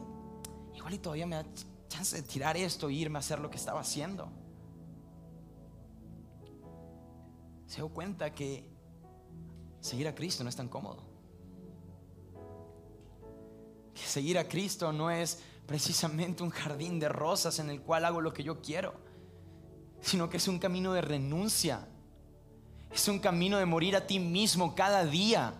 igual 0.76 0.94
y 0.96 0.98
todavía 0.98 1.28
me 1.28 1.36
da 1.36 1.46
chance 1.92 2.16
de 2.16 2.24
tirar 2.24 2.56
esto 2.56 2.90
e 2.90 2.94
irme 2.94 3.18
a 3.18 3.20
hacer 3.20 3.40
lo 3.40 3.50
que 3.50 3.58
estaba 3.58 3.82
haciendo. 3.82 4.30
Se 7.68 7.78
dio 7.78 7.90
cuenta 7.90 8.34
que 8.34 8.70
seguir 9.82 10.08
a 10.08 10.16
Cristo 10.16 10.44
no 10.44 10.50
es 10.50 10.56
tan 10.56 10.70
cómodo. 10.70 11.04
Que 13.94 14.02
seguir 14.02 14.38
a 14.38 14.48
Cristo 14.48 14.92
no 14.92 15.12
es 15.12 15.42
precisamente 15.66 16.44
un 16.44 16.50
jardín 16.50 17.00
de 17.00 17.10
rosas 17.10 17.60
en 17.60 17.70
el 17.70 17.82
cual 17.82 18.06
hago 18.06 18.22
lo 18.22 18.34
que 18.34 18.44
yo 18.44 18.62
quiero, 18.62 18.94
sino 20.02 20.30
que 20.30 20.38
es 20.38 20.48
un 20.48 20.60
camino 20.60 20.94
de 20.94 21.02
renuncia. 21.02 21.88
Es 22.90 23.08
un 23.08 23.20
camino 23.20 23.58
de 23.58 23.66
morir 23.66 23.96
a 23.96 24.08
ti 24.08 24.20
mismo 24.20 24.76
cada 24.76 25.06
día. 25.06 25.54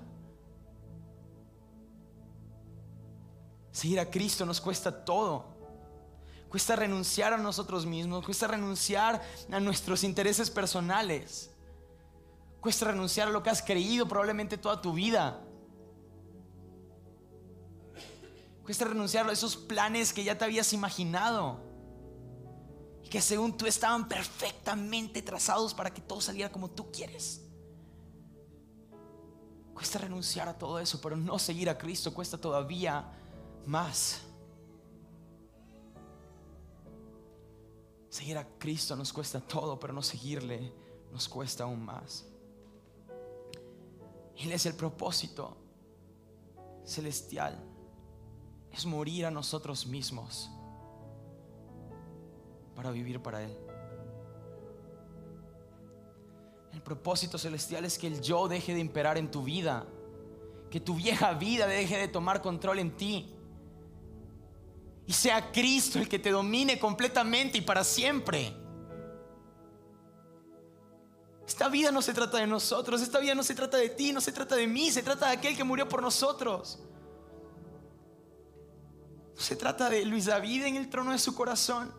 Seguir 3.72 4.00
a 4.00 4.10
Cristo 4.10 4.46
nos 4.46 4.60
cuesta 4.60 5.04
todo. 5.06 5.61
Cuesta 6.52 6.76
renunciar 6.76 7.32
a 7.32 7.38
nosotros 7.38 7.86
mismos, 7.86 8.26
cuesta 8.26 8.46
renunciar 8.46 9.22
a 9.50 9.60
nuestros 9.62 10.04
intereses 10.04 10.52
personales. 10.52 11.50
Cuesta 12.60 12.88
renunciar 12.88 13.30
a 13.30 13.32
lo 13.32 13.42
que 13.42 13.50
has 13.50 13.62
creído 13.62 14.06
probablemente 14.06 14.58
toda 14.58 14.82
tu 14.82 14.92
vida. 14.92 15.42
Cuesta 18.66 18.84
renunciar 18.84 19.30
a 19.30 19.32
esos 19.32 19.56
planes 19.56 20.12
que 20.12 20.26
ya 20.26 20.38
te 20.38 20.44
habías 20.44 20.74
imaginado. 20.74 21.62
Y 23.02 23.08
que 23.08 23.22
según 23.22 23.56
tú 23.56 23.66
estaban 23.66 24.10
perfectamente 24.10 25.22
trazados 25.22 25.74
para 25.74 25.94
que 25.94 26.02
todo 26.02 26.20
saliera 26.20 26.52
como 26.52 26.70
tú 26.70 26.92
quieres. 26.92 27.44
Cuesta 29.74 30.00
renunciar 30.00 30.50
a 30.50 30.58
todo 30.58 30.80
eso, 30.80 31.00
pero 31.00 31.16
no 31.16 31.40
seguir 31.40 31.70
a 31.70 31.78
Cristo 31.78 32.14
cuesta 32.14 32.38
todavía 32.38 33.10
más. 33.66 34.24
Seguir 38.12 38.38
a 38.38 38.46
Cristo 38.60 38.94
nos 38.98 39.14
cuesta 39.14 39.40
todo, 39.40 39.80
pero 39.80 39.94
no 39.94 40.04
seguirle 40.04 40.74
nos 41.14 41.30
cuesta 41.30 41.64
aún 41.64 41.82
más. 41.82 42.26
Él 44.36 44.52
es 44.52 44.66
el 44.66 44.74
propósito 44.74 45.56
celestial. 46.84 47.58
Es 48.70 48.86
morir 48.86 49.26
a 49.26 49.32
nosotros 49.32 49.88
mismos 49.88 50.52
para 52.76 52.92
vivir 52.92 53.24
para 53.24 53.44
Él. 53.44 53.58
El 56.74 56.82
propósito 56.82 57.38
celestial 57.38 57.86
es 57.86 57.98
que 57.98 58.08
el 58.08 58.20
yo 58.20 58.50
deje 58.50 58.74
de 58.74 58.82
imperar 58.82 59.18
en 59.18 59.32
tu 59.32 59.42
vida, 59.42 59.86
que 60.70 60.82
tu 60.82 60.96
vieja 60.96 61.32
vida 61.32 61.66
deje 61.66 61.98
de 61.98 62.10
tomar 62.10 62.42
control 62.42 62.80
en 62.80 62.98
ti 62.98 63.34
y 65.08 65.14
sea 65.14 65.52
Cristo 65.52 66.00
el 66.00 66.08
que 66.08 66.20
te 66.20 66.32
domine 66.32 66.80
completamente 66.80 67.58
y 67.58 67.62
para 67.62 67.84
siempre. 67.84 68.56
Esta 71.48 71.68
vida 71.68 71.92
no 71.92 72.02
se 72.02 72.14
trata 72.14 72.38
de 72.38 72.48
nosotros, 72.48 73.02
esta 73.02 73.20
vida 73.20 73.36
no 73.36 73.44
se 73.44 73.54
trata 73.54 73.78
de 73.78 73.90
ti, 73.90 74.14
no 74.14 74.22
se 74.22 74.32
trata 74.32 74.56
de 74.56 74.68
mí, 74.68 74.90
se 74.90 75.04
trata 75.04 75.28
de 75.28 75.34
aquel 75.34 75.58
que 75.58 75.64
murió 75.64 75.88
por 75.90 76.02
nosotros. 76.02 76.80
No 79.36 79.42
se 79.42 79.56
trata 79.56 79.90
de 79.90 80.06
Luis 80.06 80.26
David 80.26 80.64
en 80.64 80.76
el 80.78 80.90
trono 80.90 81.12
de 81.12 81.20
su 81.20 81.36
corazón, 81.36 81.94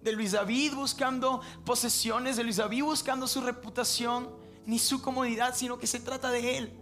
de 0.00 0.12
Luis 0.12 0.32
David 0.32 0.74
buscando 0.74 1.42
posesiones, 1.66 2.36
de 2.36 2.44
Luis 2.44 2.56
David 2.56 2.84
buscando 2.84 3.26
su 3.26 3.40
reputación, 3.40 4.34
ni 4.64 4.78
su 4.78 5.02
comodidad, 5.02 5.54
sino 5.54 5.78
que 5.78 5.86
se 5.86 6.00
trata 6.00 6.30
de 6.30 6.56
Él. 6.56 6.81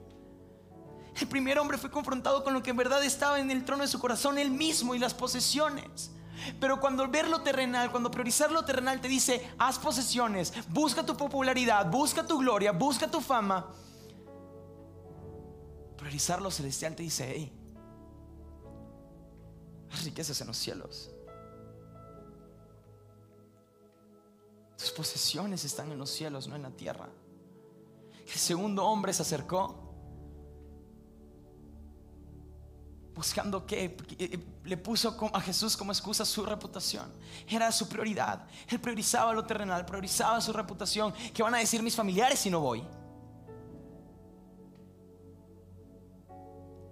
El 1.18 1.28
primer 1.28 1.58
hombre 1.58 1.78
fue 1.78 1.90
confrontado 1.90 2.44
con 2.44 2.54
lo 2.54 2.62
que 2.62 2.70
en 2.70 2.76
verdad 2.76 3.02
estaba 3.04 3.40
en 3.40 3.50
el 3.50 3.64
trono 3.64 3.82
de 3.82 3.88
su 3.88 3.98
corazón, 3.98 4.38
él 4.38 4.50
mismo 4.50 4.94
y 4.94 4.98
las 4.98 5.14
posesiones. 5.14 6.10
Pero 6.58 6.80
cuando 6.80 7.06
ver 7.08 7.28
lo 7.28 7.42
terrenal, 7.42 7.90
cuando 7.90 8.10
priorizar 8.10 8.50
lo 8.50 8.64
terrenal 8.64 9.00
te 9.00 9.08
dice, 9.08 9.50
haz 9.58 9.78
posesiones, 9.78 10.52
busca 10.68 11.04
tu 11.04 11.16
popularidad, 11.16 11.90
busca 11.90 12.26
tu 12.26 12.38
gloria, 12.38 12.72
busca 12.72 13.10
tu 13.10 13.20
fama. 13.20 13.66
Priorizar 15.96 16.40
lo 16.40 16.50
celestial 16.50 16.94
te 16.96 17.02
dice, 17.02 17.30
hey, 17.34 17.52
riquezas 20.04 20.40
en 20.40 20.46
los 20.46 20.56
cielos. 20.56 21.10
Tus 24.78 24.90
posesiones 24.92 25.64
están 25.64 25.92
en 25.92 25.98
los 25.98 26.08
cielos, 26.08 26.48
no 26.48 26.56
en 26.56 26.62
la 26.62 26.70
tierra. 26.70 27.08
El 28.26 28.38
segundo 28.38 28.86
hombre 28.86 29.12
se 29.12 29.22
acercó 29.22 29.79
buscando 33.20 33.66
que 33.66 33.84
eh, 33.84 33.96
eh, 34.18 34.38
le 34.64 34.76
puso 34.78 35.14
a 35.34 35.40
Jesús 35.42 35.76
como 35.76 35.92
excusa 35.92 36.24
su 36.24 36.42
reputación. 36.42 37.12
Era 37.46 37.70
su 37.70 37.86
prioridad. 37.86 38.46
Él 38.66 38.80
priorizaba 38.80 39.34
lo 39.34 39.44
terrenal, 39.44 39.84
priorizaba 39.84 40.40
su 40.40 40.54
reputación. 40.54 41.12
¿Qué 41.34 41.42
van 41.42 41.54
a 41.54 41.58
decir 41.58 41.82
mis 41.82 41.94
familiares 41.94 42.38
si 42.38 42.48
no 42.48 42.60
voy? 42.60 42.82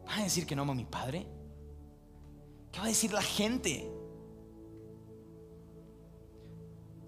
¿Van 0.04 0.20
a 0.20 0.22
decir 0.24 0.46
que 0.46 0.54
no 0.54 0.62
amo 0.62 0.72
a 0.72 0.74
mi 0.74 0.84
padre? 0.84 1.26
¿Qué 2.70 2.78
va 2.78 2.84
a 2.84 2.88
decir 2.88 3.10
la 3.10 3.22
gente? 3.22 3.90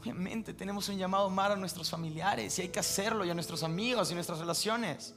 Obviamente 0.01 0.55
tenemos 0.55 0.89
un 0.89 0.97
llamado 0.97 1.27
amar 1.27 1.53
a 1.53 1.57
nuestros 1.57 1.91
familiares 1.91 2.59
y 2.59 2.63
hay 2.63 2.69
que 2.71 2.81
hacerlo 2.81 3.27
y 3.27 3.29
a 3.29 3.35
nuestros 3.35 3.63
amigos 3.65 4.11
y 4.11 4.15
nuestras 4.15 4.39
relaciones. 4.39 5.15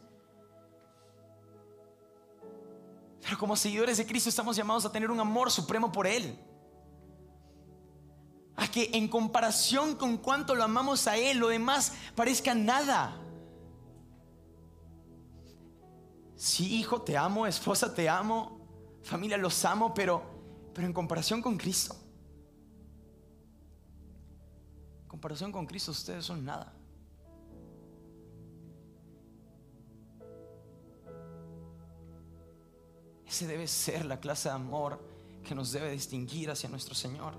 Pero 3.24 3.38
como 3.38 3.56
seguidores 3.56 3.98
de 3.98 4.06
Cristo 4.06 4.30
estamos 4.30 4.56
llamados 4.56 4.86
a 4.86 4.92
tener 4.92 5.10
un 5.10 5.20
amor 5.20 5.50
supremo 5.50 5.92
por 5.92 6.06
Él. 6.06 6.38
A 8.58 8.68
que 8.68 8.90
en 8.94 9.08
comparación 9.08 9.96
con 9.96 10.18
cuánto 10.18 10.54
lo 10.54 10.64
amamos 10.64 11.08
a 11.08 11.18
Él, 11.18 11.38
lo 11.38 11.48
demás 11.48 11.94
parezca 12.16 12.54
nada. 12.54 13.18
Sí, 16.36 16.80
hijo, 16.80 17.02
te 17.02 17.16
amo, 17.16 17.48
esposa, 17.48 17.94
te 17.94 18.10
amo, 18.10 18.60
familia, 19.04 19.38
los 19.38 19.64
amo, 19.64 19.94
pero, 19.94 20.22
pero 20.74 20.86
en 20.86 20.94
comparación 20.94 21.42
con 21.42 21.58
Cristo. 21.58 21.96
En 25.04 25.08
comparación 25.08 25.54
con 25.54 25.66
Cristo, 25.66 25.92
ustedes 25.92 26.26
son 26.26 26.44
nada. 26.44 26.74
Ese 33.34 33.48
debe 33.48 33.67
ser 33.67 34.06
la 34.06 34.19
clase 34.19 34.48
de 34.48 34.54
amor 34.54 35.00
que 35.43 35.56
nos 35.56 35.72
debe 35.72 35.89
distinguir 35.89 36.52
hacia 36.52 36.69
nuestro 36.69 36.93
Señor. 36.93 37.34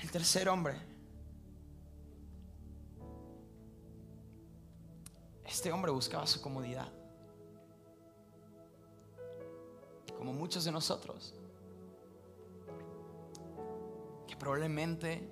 El 0.00 0.10
tercer 0.10 0.48
hombre. 0.48 0.80
Este 5.44 5.70
hombre 5.70 5.92
buscaba 5.92 6.26
su 6.26 6.40
comodidad. 6.40 6.90
Como 10.16 10.32
muchos 10.32 10.64
de 10.64 10.72
nosotros. 10.72 11.34
Que 14.26 14.36
probablemente 14.36 15.30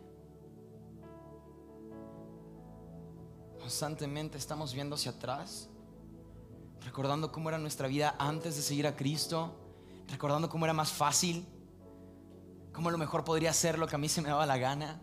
constantemente 3.58 4.36
estamos 4.36 4.74
viendo 4.74 4.96
hacia 4.96 5.12
atrás 5.12 5.70
recordando 6.84 7.32
cómo 7.32 7.48
era 7.48 7.58
nuestra 7.58 7.88
vida 7.88 8.14
antes 8.18 8.56
de 8.56 8.62
seguir 8.62 8.86
a 8.86 8.94
Cristo, 8.94 9.54
recordando 10.08 10.48
cómo 10.48 10.66
era 10.66 10.72
más 10.72 10.92
fácil, 10.92 11.46
cómo 12.72 12.88
a 12.88 12.92
lo 12.92 12.98
mejor 12.98 13.24
podría 13.24 13.50
hacer 13.50 13.78
lo 13.78 13.86
que 13.86 13.94
a 13.96 13.98
mí 13.98 14.08
se 14.08 14.22
me 14.22 14.28
daba 14.28 14.46
la 14.46 14.58
gana, 14.58 15.00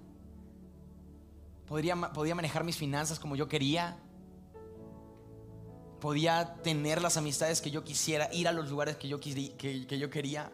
podría, 1.66 1.96
podía 2.14 2.36
manejar 2.36 2.64
mis 2.64 2.78
finanzas 2.78 3.20
como 3.20 3.36
yo 3.36 3.48
quería, 3.48 3.98
podía 6.00 6.56
tener 6.64 7.02
las 7.02 7.18
amistades 7.18 7.62
que 7.62 7.72
yo 7.72 7.84
quisiera, 7.84 8.34
ir 8.34 8.48
a 8.48 8.52
los 8.52 8.70
lugares 8.70 8.98
que 8.98 9.08
yo, 9.08 9.20
que, 9.20 9.56
que 9.58 10.00
yo 10.00 10.10
quería. 10.10 10.52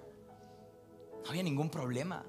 No 1.23 1.29
había 1.29 1.43
ningún 1.43 1.69
problema. 1.69 2.23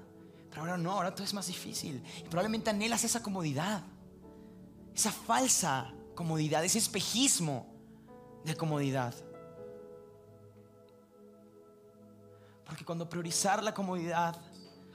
Pero 0.49 0.61
ahora 0.61 0.77
no, 0.77 0.91
ahora 0.91 1.13
todo 1.13 1.23
es 1.23 1.33
más 1.33 1.47
difícil. 1.47 2.03
Y 2.17 2.23
probablemente 2.23 2.69
anhelas 2.69 3.03
esa 3.03 3.21
comodidad, 3.21 3.83
esa 4.95 5.11
falsa 5.11 5.93
comodidad, 6.15 6.65
ese 6.65 6.79
espejismo 6.79 7.68
de 8.49 8.55
comodidad. 8.55 9.13
Porque 12.65 12.83
cuando 12.83 13.09
priorizar 13.09 13.63
la 13.63 13.73
comodidad, 13.73 14.35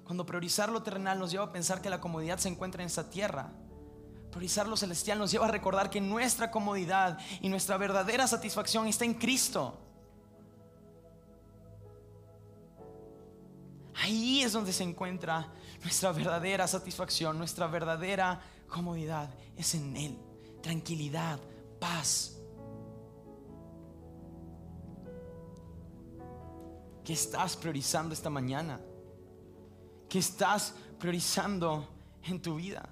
cuando 0.04 0.26
priorizar 0.26 0.68
lo 0.68 0.82
terrenal 0.82 1.18
nos 1.18 1.30
lleva 1.30 1.44
a 1.44 1.52
pensar 1.52 1.80
que 1.80 1.90
la 1.90 2.00
comodidad 2.00 2.38
se 2.38 2.48
encuentra 2.48 2.82
en 2.82 2.86
esta 2.86 3.08
tierra. 3.08 3.50
Priorizar 4.30 4.66
lo 4.68 4.76
celestial 4.76 5.18
nos 5.18 5.30
lleva 5.30 5.46
a 5.46 5.50
recordar 5.50 5.90
que 5.90 6.00
nuestra 6.00 6.50
comodidad 6.50 7.18
y 7.40 7.48
nuestra 7.48 7.76
verdadera 7.76 8.26
satisfacción 8.26 8.86
está 8.88 9.04
en 9.04 9.14
Cristo. 9.14 9.78
Ahí 13.94 14.42
es 14.42 14.52
donde 14.52 14.72
se 14.72 14.82
encuentra 14.82 15.48
nuestra 15.82 16.12
verdadera 16.12 16.66
satisfacción, 16.66 17.38
nuestra 17.38 17.68
verdadera 17.68 18.40
comodidad. 18.68 19.30
Es 19.56 19.74
en 19.74 19.96
Él. 19.96 20.18
Tranquilidad, 20.60 21.38
paz, 21.78 22.33
¿Qué 27.04 27.12
estás 27.12 27.54
priorizando 27.54 28.14
esta 28.14 28.30
mañana? 28.30 28.80
¿Qué 30.08 30.18
estás 30.18 30.74
priorizando 30.98 31.86
en 32.22 32.40
tu 32.40 32.56
vida? 32.56 32.88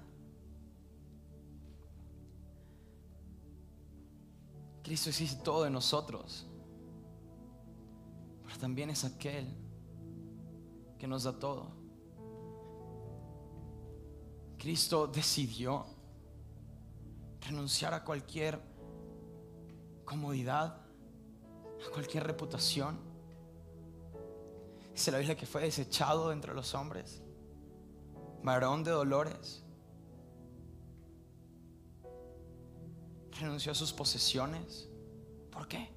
Cristo 4.83 5.09
existe 5.09 5.41
todo 5.43 5.65
en 5.65 5.73
nosotros, 5.73 6.45
pero 8.43 8.57
también 8.59 8.91
es 8.91 9.03
aquel 9.03 9.47
que 10.99 11.07
nos 11.07 11.23
da 11.23 11.39
todo. 11.39 11.71
Cristo 14.59 15.07
decidió 15.07 15.85
renunciar 17.41 17.93
a 17.95 18.03
cualquier 18.03 18.61
comodidad, 20.05 20.77
a 21.87 21.91
cualquier 21.91 22.25
reputación 22.25 23.12
Dice 24.93 25.11
la 25.11 25.17
Biblia 25.17 25.35
que 25.35 25.45
fue 25.45 25.63
desechado 25.63 26.31
entre 26.31 26.53
los 26.53 26.75
hombres, 26.75 27.21
varón 28.43 28.83
de 28.83 28.91
dolores. 28.91 29.63
Renunció 33.39 33.71
a 33.71 33.75
sus 33.75 33.91
posesiones. 33.91 34.87
¿Por 35.51 35.67
qué? 35.67 35.89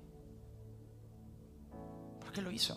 ¿Por 2.20 2.32
qué 2.32 2.40
lo 2.40 2.50
hizo? 2.50 2.74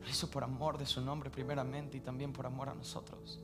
Lo 0.00 0.08
hizo 0.08 0.30
por 0.30 0.42
amor 0.42 0.78
de 0.78 0.86
su 0.86 1.02
nombre 1.02 1.30
primeramente 1.30 1.98
y 1.98 2.00
también 2.00 2.32
por 2.32 2.46
amor 2.46 2.70
a 2.70 2.74
nosotros 2.74 3.40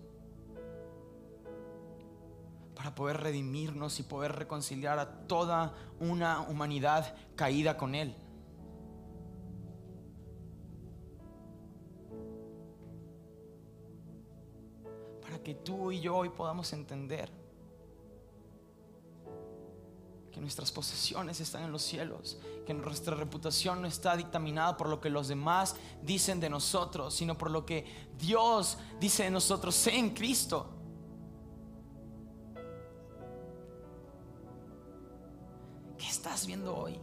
para 2.84 2.94
poder 2.94 3.16
redimirnos 3.22 3.98
y 3.98 4.02
poder 4.02 4.32
reconciliar 4.32 4.98
a 4.98 5.26
toda 5.26 5.72
una 6.00 6.42
humanidad 6.42 7.16
caída 7.34 7.78
con 7.78 7.94
Él. 7.94 8.14
Para 15.22 15.42
que 15.42 15.54
tú 15.54 15.92
y 15.92 16.02
yo 16.02 16.14
hoy 16.14 16.28
podamos 16.28 16.70
entender 16.74 17.30
que 20.30 20.42
nuestras 20.42 20.70
posesiones 20.70 21.40
están 21.40 21.62
en 21.62 21.72
los 21.72 21.80
cielos, 21.80 22.36
que 22.66 22.74
nuestra 22.74 23.16
reputación 23.16 23.80
no 23.80 23.88
está 23.88 24.14
dictaminada 24.14 24.76
por 24.76 24.90
lo 24.90 25.00
que 25.00 25.08
los 25.08 25.28
demás 25.28 25.74
dicen 26.02 26.38
de 26.38 26.50
nosotros, 26.50 27.14
sino 27.14 27.38
por 27.38 27.50
lo 27.50 27.64
que 27.64 27.86
Dios 28.18 28.76
dice 29.00 29.22
de 29.22 29.30
nosotros, 29.30 29.86
en 29.86 30.10
Cristo. 30.10 30.83
Estás 36.24 36.46
viendo 36.46 36.74
hoy? 36.74 36.98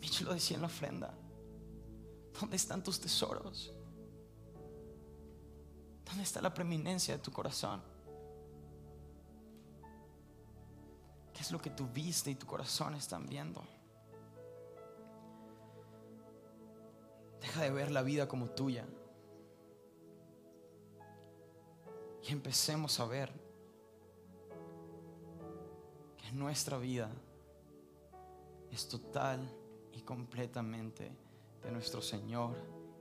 Mitch 0.00 0.22
lo 0.22 0.32
decía 0.32 0.54
en 0.54 0.62
la 0.62 0.68
ofrenda. 0.68 1.14
¿Dónde 2.40 2.56
están 2.56 2.82
tus 2.82 2.98
tesoros? 2.98 3.70
¿Dónde 6.06 6.22
está 6.22 6.40
la 6.40 6.54
preeminencia 6.54 7.18
de 7.18 7.22
tu 7.22 7.30
corazón? 7.30 7.82
¿Qué 11.34 11.42
es 11.42 11.52
lo 11.52 11.60
que 11.60 11.68
tu 11.68 11.86
vista 11.86 12.30
y 12.30 12.36
tu 12.36 12.46
corazón 12.46 12.94
están 12.94 13.26
viendo? 13.26 13.62
deja 17.42 17.60
de 17.60 17.70
ver 17.70 17.90
la 17.90 18.00
vida 18.00 18.26
como 18.26 18.48
tuya. 18.48 18.86
Y 22.26 22.32
empecemos 22.32 22.98
a 23.00 23.06
ver 23.06 23.30
que 26.16 26.32
nuestra 26.32 26.78
vida 26.78 27.10
es 28.70 28.88
total 28.88 29.46
y 29.92 30.00
completamente 30.00 31.12
de 31.62 31.70
nuestro 31.70 32.00
Señor 32.00 32.56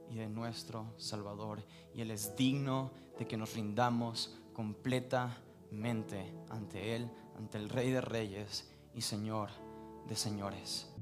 y 0.10 0.16
de 0.16 0.28
nuestro 0.28 0.94
Salvador. 0.98 1.64
Y 1.94 2.02
Él 2.02 2.12
es 2.12 2.36
digno 2.36 2.92
de 3.18 3.26
que 3.26 3.38
nos 3.38 3.54
rindamos 3.54 4.38
completamente 4.54 6.34
ante 6.50 6.96
Él, 6.96 7.10
ante 7.38 7.58
el 7.58 7.70
Rey 7.70 7.92
de 7.92 8.02
Reyes 8.02 8.70
y 8.94 9.02
Señor 9.02 9.50
de 10.08 10.16
Señores. 10.16 10.93